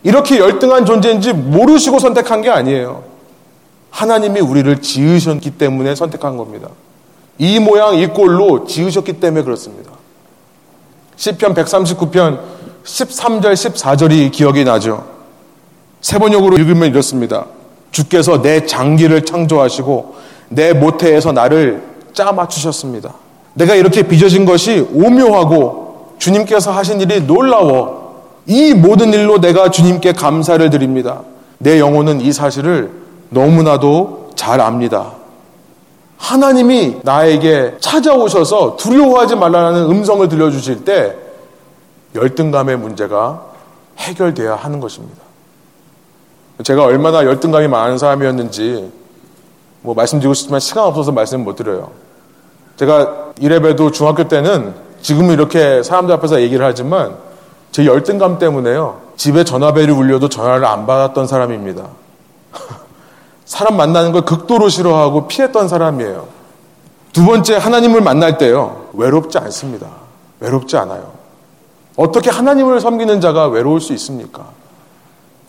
이렇게 0.04 0.40
열등한 0.40 0.86
존재인지 0.86 1.34
모르시고 1.34 2.00
선택한 2.00 2.42
게 2.42 2.50
아니에요. 2.50 3.04
하나님이 3.92 4.42
우리를 4.42 4.82
지으셨기 4.82 5.52
때문에 5.52 5.96
선택한 5.96 6.38
겁니다. 6.38 6.70
이 7.42 7.58
모양 7.58 7.96
이 7.96 8.06
꼴로 8.06 8.66
지으셨기 8.66 9.14
때문에 9.14 9.44
그렇습니다. 9.44 9.92
시편 11.16 11.56
139편 11.56 12.40
13절 12.84 13.54
14절이 13.54 14.32
기억이 14.32 14.64
나죠. 14.64 15.04
세번역으로 16.02 16.58
읽으면 16.58 16.92
이렇습니다. 16.92 17.48
주께서 17.90 18.44
내 18.44 18.68
장기를 18.68 19.26
창조하시고 19.26 20.16
내 20.50 20.74
모태에서 20.74 21.32
나를 21.32 21.82
짜 22.14 22.32
맞추셨습니다. 22.32 23.16
내가 23.56 23.74
이렇게 23.74 24.04
빚어진 24.04 24.46
것이 24.46 24.88
오묘하고 24.94 26.18
주님께서 26.20 26.72
하신 26.72 27.02
일이 27.02 27.22
놀라워 27.22 28.22
이 28.46 28.76
모든 28.76 29.14
일로 29.14 29.42
내가 29.42 29.72
주님께 29.72 30.14
감사를 30.14 30.70
드립니다. 30.70 31.24
내 31.58 31.80
영혼은 31.80 32.22
이 32.22 32.32
사실을 32.32 32.92
너무나도 33.30 34.30
잘 34.36 34.62
압니다. 34.62 35.21
하나님이 36.22 37.00
나에게 37.04 37.78
찾아오셔서 37.80 38.78
두려워하지 38.78 39.36
말라는 39.36 39.90
음성을 39.90 40.28
들려주실 40.30 40.86
때 40.86 41.16
열등감의 42.14 42.78
문제가 42.78 43.44
해결돼야 43.98 44.56
하는 44.56 44.80
것입니다. 44.80 45.20
제가 46.64 46.86
얼마나 46.86 47.26
열등감이 47.26 47.68
많은 47.68 47.98
사람이었는지 47.98 48.92
뭐 49.82 49.96
말씀드리고 49.96 50.36
싶지만 50.36 50.60
시간 50.60 50.86
없어서 50.86 51.12
말씀 51.12 51.44
못 51.44 51.56
드려요. 51.56 51.90
제가 52.76 53.32
이래봬도 53.40 53.92
중학교 53.92 54.28
때는 54.28 54.76
지금은 55.02 55.34
이렇게 55.34 55.82
사람들 55.82 56.14
앞에서 56.16 56.40
얘기를 56.42 56.64
하지만 56.64 57.16
제 57.72 57.86
열등감 57.86 58.38
때문에요. 58.38 59.02
집에 59.18 59.44
전화벨이 59.44 59.90
울려도 59.90 60.30
전화를 60.30 60.66
안 60.66 60.86
받았던 60.86 61.26
사람입니다. 61.26 61.88
사람 63.52 63.76
만나는 63.76 64.14
걸 64.14 64.22
극도로 64.22 64.70
싫어하고 64.70 65.28
피했던 65.28 65.68
사람이에요. 65.68 66.26
두 67.12 67.26
번째 67.26 67.58
하나님을 67.58 68.00
만날 68.00 68.38
때요. 68.38 68.86
외롭지 68.94 69.38
않습니다. 69.40 69.88
외롭지 70.40 70.78
않아요. 70.78 71.12
어떻게 71.98 72.30
하나님을 72.30 72.80
섬기는 72.80 73.20
자가 73.20 73.48
외로울 73.48 73.82
수 73.82 73.92
있습니까? 73.92 74.46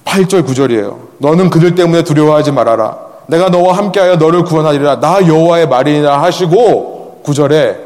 8절 0.05 0.45
9절이에요. 0.45 0.97
너는 1.19 1.49
그들 1.49 1.77
때문에 1.77 2.03
두려워하지 2.03 2.51
말아라. 2.51 2.99
내가 3.29 3.51
너와 3.51 3.77
함께하여 3.77 4.17
너를 4.17 4.43
구원하리라. 4.43 4.99
나 4.99 5.25
여호와의 5.25 5.69
말이니라 5.69 6.23
하시고 6.23 7.23
9절에 7.25 7.79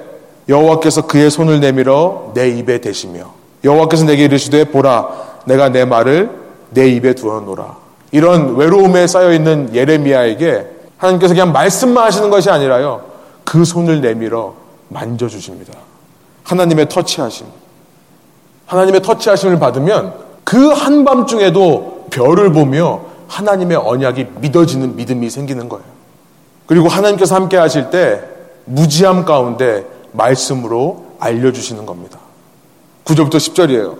여호와께서 0.49 1.07
그의 1.09 1.31
손을 1.31 1.61
내밀어 1.61 2.31
내 2.33 2.49
입에 2.49 2.81
대시며 2.81 3.35
여호와께서 3.62 4.07
내게 4.07 4.25
이르시되 4.25 4.71
보라 4.71 5.09
내가 5.45 5.69
내 5.69 5.85
말을 5.85 6.31
내 6.71 6.89
입에 6.89 7.14
두어 7.14 7.41
놓으라. 7.41 7.86
이런 8.12 8.57
외로움에 8.57 9.07
쌓여 9.07 9.32
있는 9.32 9.74
예레미야에게 9.74 10.66
하나님께서 10.98 11.34
그냥 11.34 11.52
말씀만 11.52 12.04
하시는 12.04 12.30
것이 12.30 12.50
아니라요. 12.50 13.04
그 13.44 13.64
손을 13.64 14.00
내밀어 14.00 14.54
만져 14.88 15.28
주십니다. 15.28 15.72
하나님의 16.44 16.88
터치하심. 16.88 17.46
하나님의 18.66 19.02
터치하심을 19.02 19.59
받으면 19.59 20.14
그 20.44 20.68
한밤중에도 20.68 22.07
별을 22.11 22.52
보며 22.52 23.00
하나님의 23.28 23.76
언약이 23.76 24.26
믿어지는 24.40 24.96
믿음이 24.96 25.28
생기는 25.30 25.68
거예요. 25.68 25.84
그리고 26.66 26.88
하나님께서 26.88 27.34
함께 27.34 27.57
하실 27.57 27.90
때 27.90 28.22
무지함 28.64 29.24
가운데 29.24 29.86
말씀으로 30.12 31.07
알려주시는 31.18 31.86
겁니다. 31.86 32.18
9절부터 33.04 33.34
10절이에요. 33.34 33.96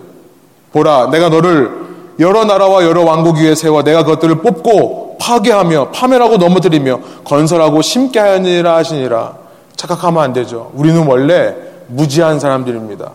보라, 0.73 1.09
내가 1.11 1.29
너를 1.29 1.96
여러 2.19 2.45
나라와 2.45 2.83
여러 2.83 3.03
왕국 3.03 3.37
위에 3.37 3.55
세워 3.55 3.83
내가 3.83 4.03
그것들을 4.03 4.35
뽑고 4.41 5.17
파괴하며 5.19 5.89
파멸하고 5.91 6.37
넘어뜨리며 6.37 6.99
건설하고 7.23 7.81
심게 7.81 8.19
하느니라 8.19 8.75
하시니라. 8.77 9.35
착각하면 9.75 10.23
안 10.23 10.33
되죠. 10.33 10.71
우리는 10.73 11.05
원래 11.05 11.55
무지한 11.87 12.39
사람들입니다. 12.39 13.11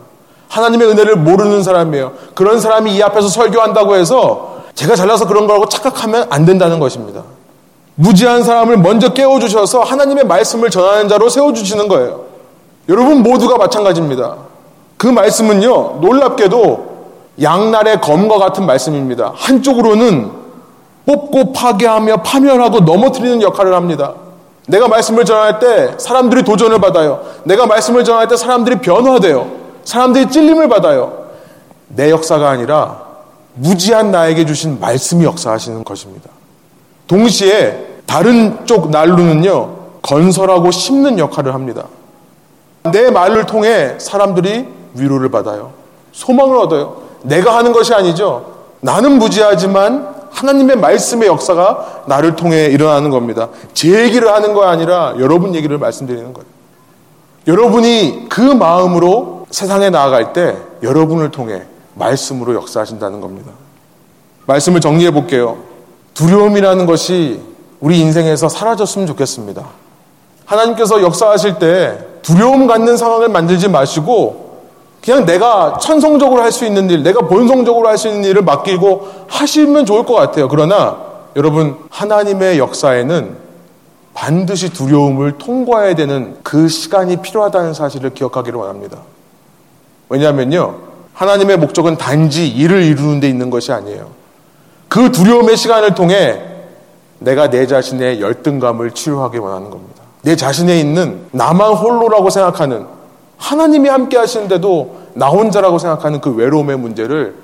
하나님의 0.47 0.87
은혜를 0.89 1.15
모르는 1.17 1.63
사람이에요. 1.63 2.13
그런 2.35 2.59
사람이 2.59 2.95
이 2.95 3.01
앞에서 3.01 3.27
설교한다고 3.27 3.95
해서 3.95 4.61
제가 4.75 4.95
잘나서 4.95 5.27
그런 5.27 5.47
거라고 5.47 5.67
착각하면 5.67 6.27
안 6.29 6.45
된다는 6.45 6.79
것입니다. 6.79 7.23
무지한 7.95 8.43
사람을 8.43 8.77
먼저 8.77 9.13
깨워주셔서 9.13 9.81
하나님의 9.81 10.25
말씀을 10.25 10.69
전하는 10.69 11.09
자로 11.09 11.29
세워주시는 11.29 11.87
거예요. 11.87 12.21
여러분 12.89 13.21
모두가 13.21 13.57
마찬가지입니다. 13.57 14.35
그 14.97 15.07
말씀은요, 15.07 15.99
놀랍게도 16.01 16.92
양날의 17.41 18.01
검과 18.01 18.37
같은 18.37 18.65
말씀입니다. 18.65 19.33
한쪽으로는 19.35 20.31
뽑고 21.05 21.53
파괴하며 21.53 22.17
파멸하고 22.17 22.81
넘어뜨리는 22.81 23.41
역할을 23.41 23.73
합니다. 23.73 24.13
내가 24.67 24.87
말씀을 24.87 25.25
전할 25.25 25.59
때 25.59 25.93
사람들이 25.97 26.43
도전을 26.43 26.79
받아요. 26.79 27.21
내가 27.43 27.65
말씀을 27.65 28.03
전할 28.03 28.27
때 28.27 28.37
사람들이 28.37 28.77
변화돼요. 28.77 29.47
사람들이 29.83 30.29
찔림을 30.29 30.69
받아요. 30.69 31.25
내 31.89 32.09
역사가 32.09 32.49
아니라 32.49 33.01
무지한 33.55 34.11
나에게 34.11 34.45
주신 34.45 34.79
말씀이 34.79 35.25
역사하시는 35.25 35.83
것입니다. 35.83 36.29
동시에 37.07 37.87
다른 38.05 38.65
쪽 38.65 38.89
난로는요, 38.89 39.75
건설하고 40.01 40.71
심는 40.71 41.19
역할을 41.19 41.53
합니다. 41.53 41.85
내 42.91 43.11
말을 43.11 43.45
통해 43.45 43.95
사람들이 43.97 44.67
위로를 44.93 45.29
받아요. 45.29 45.71
소망을 46.11 46.57
얻어요. 46.57 47.03
내가 47.23 47.57
하는 47.57 47.73
것이 47.73 47.93
아니죠. 47.93 48.53
나는 48.79 49.17
무지하지만 49.17 50.13
하나님의 50.31 50.77
말씀의 50.77 51.27
역사가 51.27 52.03
나를 52.07 52.35
통해 52.35 52.65
일어나는 52.65 53.09
겁니다. 53.09 53.49
제 53.73 54.03
얘기를 54.03 54.31
하는 54.31 54.53
거 54.53 54.63
아니라 54.63 55.15
여러분 55.19 55.55
얘기를 55.55 55.77
말씀드리는 55.77 56.33
거예요. 56.33 56.47
여러분이 57.47 58.27
그 58.29 58.41
마음으로 58.41 59.45
세상에 59.51 59.89
나아갈 59.89 60.33
때 60.33 60.57
여러분을 60.81 61.31
통해 61.31 61.63
말씀으로 61.93 62.55
역사하신다는 62.55 63.21
겁니다. 63.21 63.51
말씀을 64.45 64.81
정리해 64.81 65.11
볼게요. 65.11 65.57
두려움이라는 66.13 66.85
것이 66.85 67.41
우리 67.79 67.99
인생에서 67.99 68.49
사라졌으면 68.49 69.07
좋겠습니다. 69.07 69.63
하나님께서 70.45 71.01
역사하실 71.01 71.59
때 71.59 71.97
두려움 72.21 72.67
갖는 72.67 72.97
상황을 72.97 73.29
만들지 73.29 73.67
마시고 73.69 74.52
그냥 75.03 75.25
내가 75.25 75.77
천성적으로 75.81 76.41
할 76.41 76.51
수 76.51 76.65
있는 76.65 76.89
일, 76.89 77.03
내가 77.03 77.27
본성적으로 77.27 77.89
할 77.89 77.97
수 77.97 78.07
있는 78.07 78.23
일을 78.23 78.41
맡기고 78.43 79.07
하시면 79.27 79.85
좋을 79.85 80.05
것 80.05 80.13
같아요. 80.13 80.47
그러나 80.47 80.97
여러분 81.35 81.75
하나님의 81.89 82.57
역사에는 82.57 83.35
반드시 84.13 84.71
두려움을 84.71 85.37
통과해야 85.37 85.95
되는 85.95 86.37
그 86.43 86.67
시간이 86.69 87.17
필요하다는 87.17 87.73
사실을 87.73 88.11
기억하기를 88.11 88.57
원합니다. 88.57 88.99
왜냐하면요. 90.09 90.75
하나님의 91.13 91.57
목적은 91.57 91.97
단지 91.97 92.47
일을 92.47 92.83
이루는 92.83 93.19
데 93.19 93.27
있는 93.27 93.49
것이 93.49 93.71
아니에요. 93.71 94.11
그 94.87 95.11
두려움의 95.11 95.57
시간을 95.57 95.95
통해 95.95 96.41
내가 97.19 97.49
내 97.49 97.65
자신의 97.67 98.21
열등감을 98.21 98.91
치료하기 98.91 99.37
원하는 99.37 99.69
겁니다. 99.69 100.03
내 100.21 100.35
자신에 100.35 100.79
있는 100.79 101.25
나만 101.31 101.73
홀로라고 101.73 102.29
생각하는 102.29 102.85
하나님이 103.43 103.89
함께 103.89 104.17
하시는데도 104.17 104.95
나 105.15 105.27
혼자라고 105.27 105.77
생각하는 105.77 106.21
그 106.21 106.33
외로움의 106.33 106.77
문제를 106.77 107.35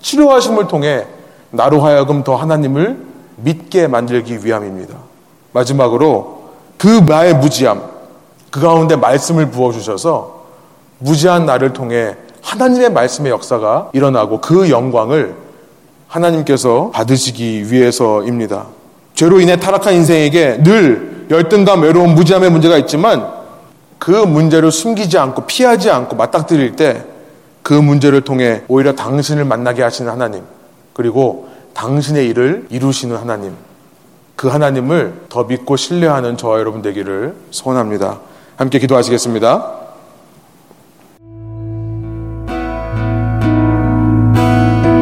치료하심을 0.00 0.68
통해 0.68 1.06
나로 1.50 1.80
하여금 1.80 2.22
더 2.22 2.36
하나님을 2.36 2.96
믿게 3.34 3.88
만들기 3.88 4.44
위함입니다. 4.44 4.94
마지막으로 5.52 6.50
그 6.78 6.86
나의 6.86 7.34
무지함, 7.34 7.82
그 8.52 8.60
가운데 8.60 8.94
말씀을 8.94 9.50
부어주셔서 9.50 10.40
무지한 10.98 11.46
나를 11.46 11.72
통해 11.72 12.14
하나님의 12.42 12.92
말씀의 12.92 13.32
역사가 13.32 13.90
일어나고 13.92 14.40
그 14.40 14.70
영광을 14.70 15.34
하나님께서 16.06 16.92
받으시기 16.94 17.72
위해서입니다. 17.72 18.66
죄로 19.14 19.40
인해 19.40 19.56
타락한 19.56 19.94
인생에게 19.94 20.62
늘 20.62 21.26
열등감, 21.28 21.82
외로움, 21.82 22.14
무지함의 22.14 22.50
문제가 22.50 22.78
있지만 22.78 23.39
그 24.00 24.10
문제를 24.10 24.72
숨기지 24.72 25.16
않고 25.16 25.46
피하지 25.46 25.90
않고 25.90 26.16
맞닥뜨릴 26.16 26.74
때 26.74 27.10
그 27.62 27.74
문제를 27.74 28.22
통해 28.22 28.62
오히려 28.68 28.94
당신을 28.94 29.44
만나게 29.44 29.82
하시는 29.82 30.10
하나님, 30.10 30.42
그리고 30.92 31.48
당신의 31.74 32.26
일을 32.28 32.66
이루시는 32.70 33.16
하나님, 33.16 33.52
그 34.34 34.48
하나님을 34.48 35.26
더 35.28 35.44
믿고 35.44 35.76
신뢰하는 35.76 36.36
저와 36.36 36.58
여러분 36.58 36.82
되기를 36.82 37.34
소원합니다. 37.50 38.18
함께 38.56 38.78
기도하시겠습니다. 38.78 39.76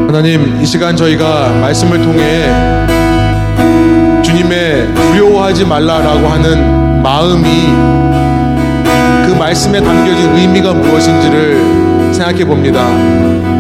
하나님, 0.09 0.61
이 0.61 0.67
시간 0.67 0.97
저희가 0.97 1.61
말씀을 1.61 2.03
통해 2.03 2.45
주님의 4.23 4.95
두려워하지 4.95 5.65
말라라고 5.65 6.27
하는 6.27 7.03
마음이 7.03 8.08
그 9.29 9.35
말씀에 9.35 9.79
담겨진 9.79 10.35
의미가 10.35 10.73
무엇인지를 10.73 12.15
생각해 12.15 12.47
봅니다. 12.47 12.89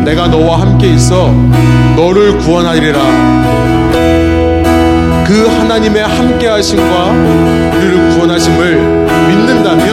내가 0.03 0.27
너와 0.27 0.62
함께 0.62 0.95
있어 0.95 1.31
너를 1.95 2.39
구원하리라. 2.39 2.99
그 5.27 5.47
하나님의 5.47 6.05
함께 6.05 6.49
하심과 6.49 7.11
우리를 7.77 8.09
구원하심을 8.14 8.77
믿는다면 9.29 9.89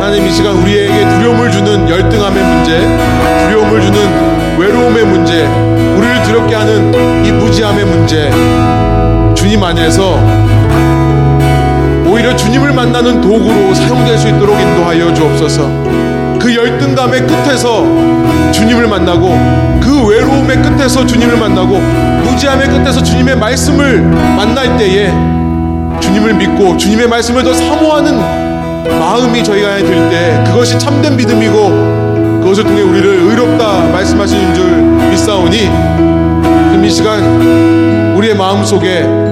하나님 0.00 0.24
이 0.24 0.30
시간 0.30 0.54
우리에게 0.58 1.08
두려움을 1.08 1.50
주는 1.50 1.88
열등함의 1.88 2.44
문제, 2.44 2.78
두려움을 3.48 3.80
주는 3.80 4.58
외로움의 4.60 5.04
문제, 5.06 5.44
우리를 5.96 6.22
두렵게 6.22 6.54
하는 6.54 7.24
이 7.24 7.32
무지함의 7.32 7.84
문제 7.84 8.30
주님 9.34 9.60
안에서 9.60 10.55
오히려 12.26 12.34
주님을 12.34 12.72
만나는 12.72 13.20
도구로 13.20 13.72
사용될 13.72 14.18
수 14.18 14.26
있도록 14.26 14.60
인도하여 14.60 15.14
주옵소서. 15.14 15.62
그 16.40 16.52
열등감의 16.56 17.24
끝에서 17.24 17.84
주님을 18.50 18.88
만나고 18.88 19.28
그 19.80 20.08
외로움의 20.08 20.60
끝에서 20.60 21.06
주님을 21.06 21.36
만나고 21.36 21.78
무지함의 21.78 22.68
끝에서 22.68 23.00
주님의 23.00 23.36
말씀을 23.36 24.00
만날 24.00 24.76
때에 24.76 25.08
주님을 26.00 26.34
믿고 26.34 26.76
주님의 26.76 27.06
말씀을 27.08 27.44
더 27.44 27.54
사모하는 27.54 28.18
마음이 28.18 29.44
저희가 29.44 29.68
안에 29.68 29.84
들 29.84 30.10
때 30.10 30.42
그것이 30.48 30.76
참된 30.80 31.16
믿음이고 31.16 32.40
그것을 32.42 32.64
통해 32.64 32.82
우리를 32.82 33.06
의롭다 33.06 33.92
말씀하시는 33.92 34.52
줄 34.52 34.66
믿사오니 35.10 35.70
이 36.84 36.90
시간 36.90 38.14
우리의 38.16 38.36
마음 38.36 38.64
속에 38.64 39.25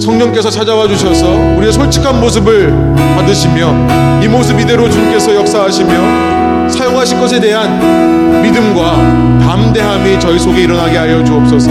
성령께서 0.00 0.50
찾아와 0.50 0.86
주셔서 0.86 1.26
우리의 1.56 1.72
솔직한 1.72 2.20
모습을 2.20 2.72
받으시며 3.16 4.22
이 4.22 4.28
모습 4.28 4.58
이대로 4.60 4.88
주님께서 4.88 5.34
역사하시며 5.34 6.68
사용하실 6.68 7.20
것에 7.20 7.40
대한 7.40 8.42
믿음과 8.42 9.38
담대함이 9.40 10.20
저희 10.20 10.38
속에 10.38 10.62
일어나게 10.62 10.98
하여 10.98 11.24
주옵소서. 11.24 11.70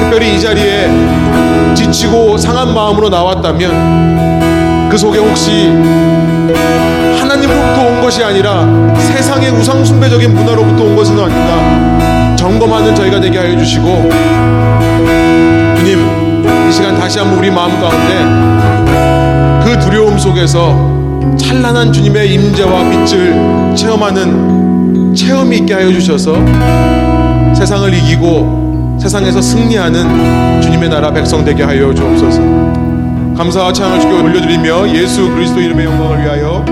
특별히 0.00 0.36
이 0.36 0.40
자리에 0.40 0.88
지치고 1.74 2.36
상한 2.36 2.72
마음으로 2.72 3.08
나왔다면 3.08 4.88
그 4.90 4.96
속에 4.96 5.18
혹시 5.18 5.68
하나님으로부터 7.20 7.82
온 7.82 8.00
것이 8.00 8.22
아니라 8.22 8.66
세상의 8.96 9.50
우상숭배적인 9.50 10.34
문화로부터 10.34 10.84
온 10.84 10.96
것은 10.96 11.18
아닌가 11.18 12.36
점검하는 12.36 12.94
저희가 12.94 13.20
되게 13.20 13.38
하여 13.38 13.56
주시고 13.56 14.08
이 16.68 16.72
시간 16.72 16.98
다시 16.98 17.18
한번 17.18 17.38
우리 17.38 17.50
마음 17.50 17.80
가운데 17.80 19.64
그 19.64 19.80
두려움 19.80 20.18
속에서 20.18 20.76
찬란한 21.38 21.90
주님의 21.90 22.34
임재와 22.34 22.90
빛을 22.90 23.74
체험하는 23.74 25.14
체험이 25.14 25.58
있게 25.58 25.72
하여 25.72 25.90
주셔서 25.90 26.34
세상을 27.54 27.92
이기고 27.94 28.98
세상에서 29.00 29.40
승리하는 29.40 30.60
주님의 30.60 30.90
나라 30.90 31.10
백성 31.10 31.42
되게 31.42 31.62
하여 31.62 31.94
주옵소서. 31.94 32.40
감사와 33.36 33.72
찬양을 33.72 34.00
주께 34.00 34.14
올려드리며 34.14 34.94
예수 34.94 35.30
그리스도 35.30 35.60
이름의 35.60 35.86
영광을 35.86 36.22
위하여 36.22 36.64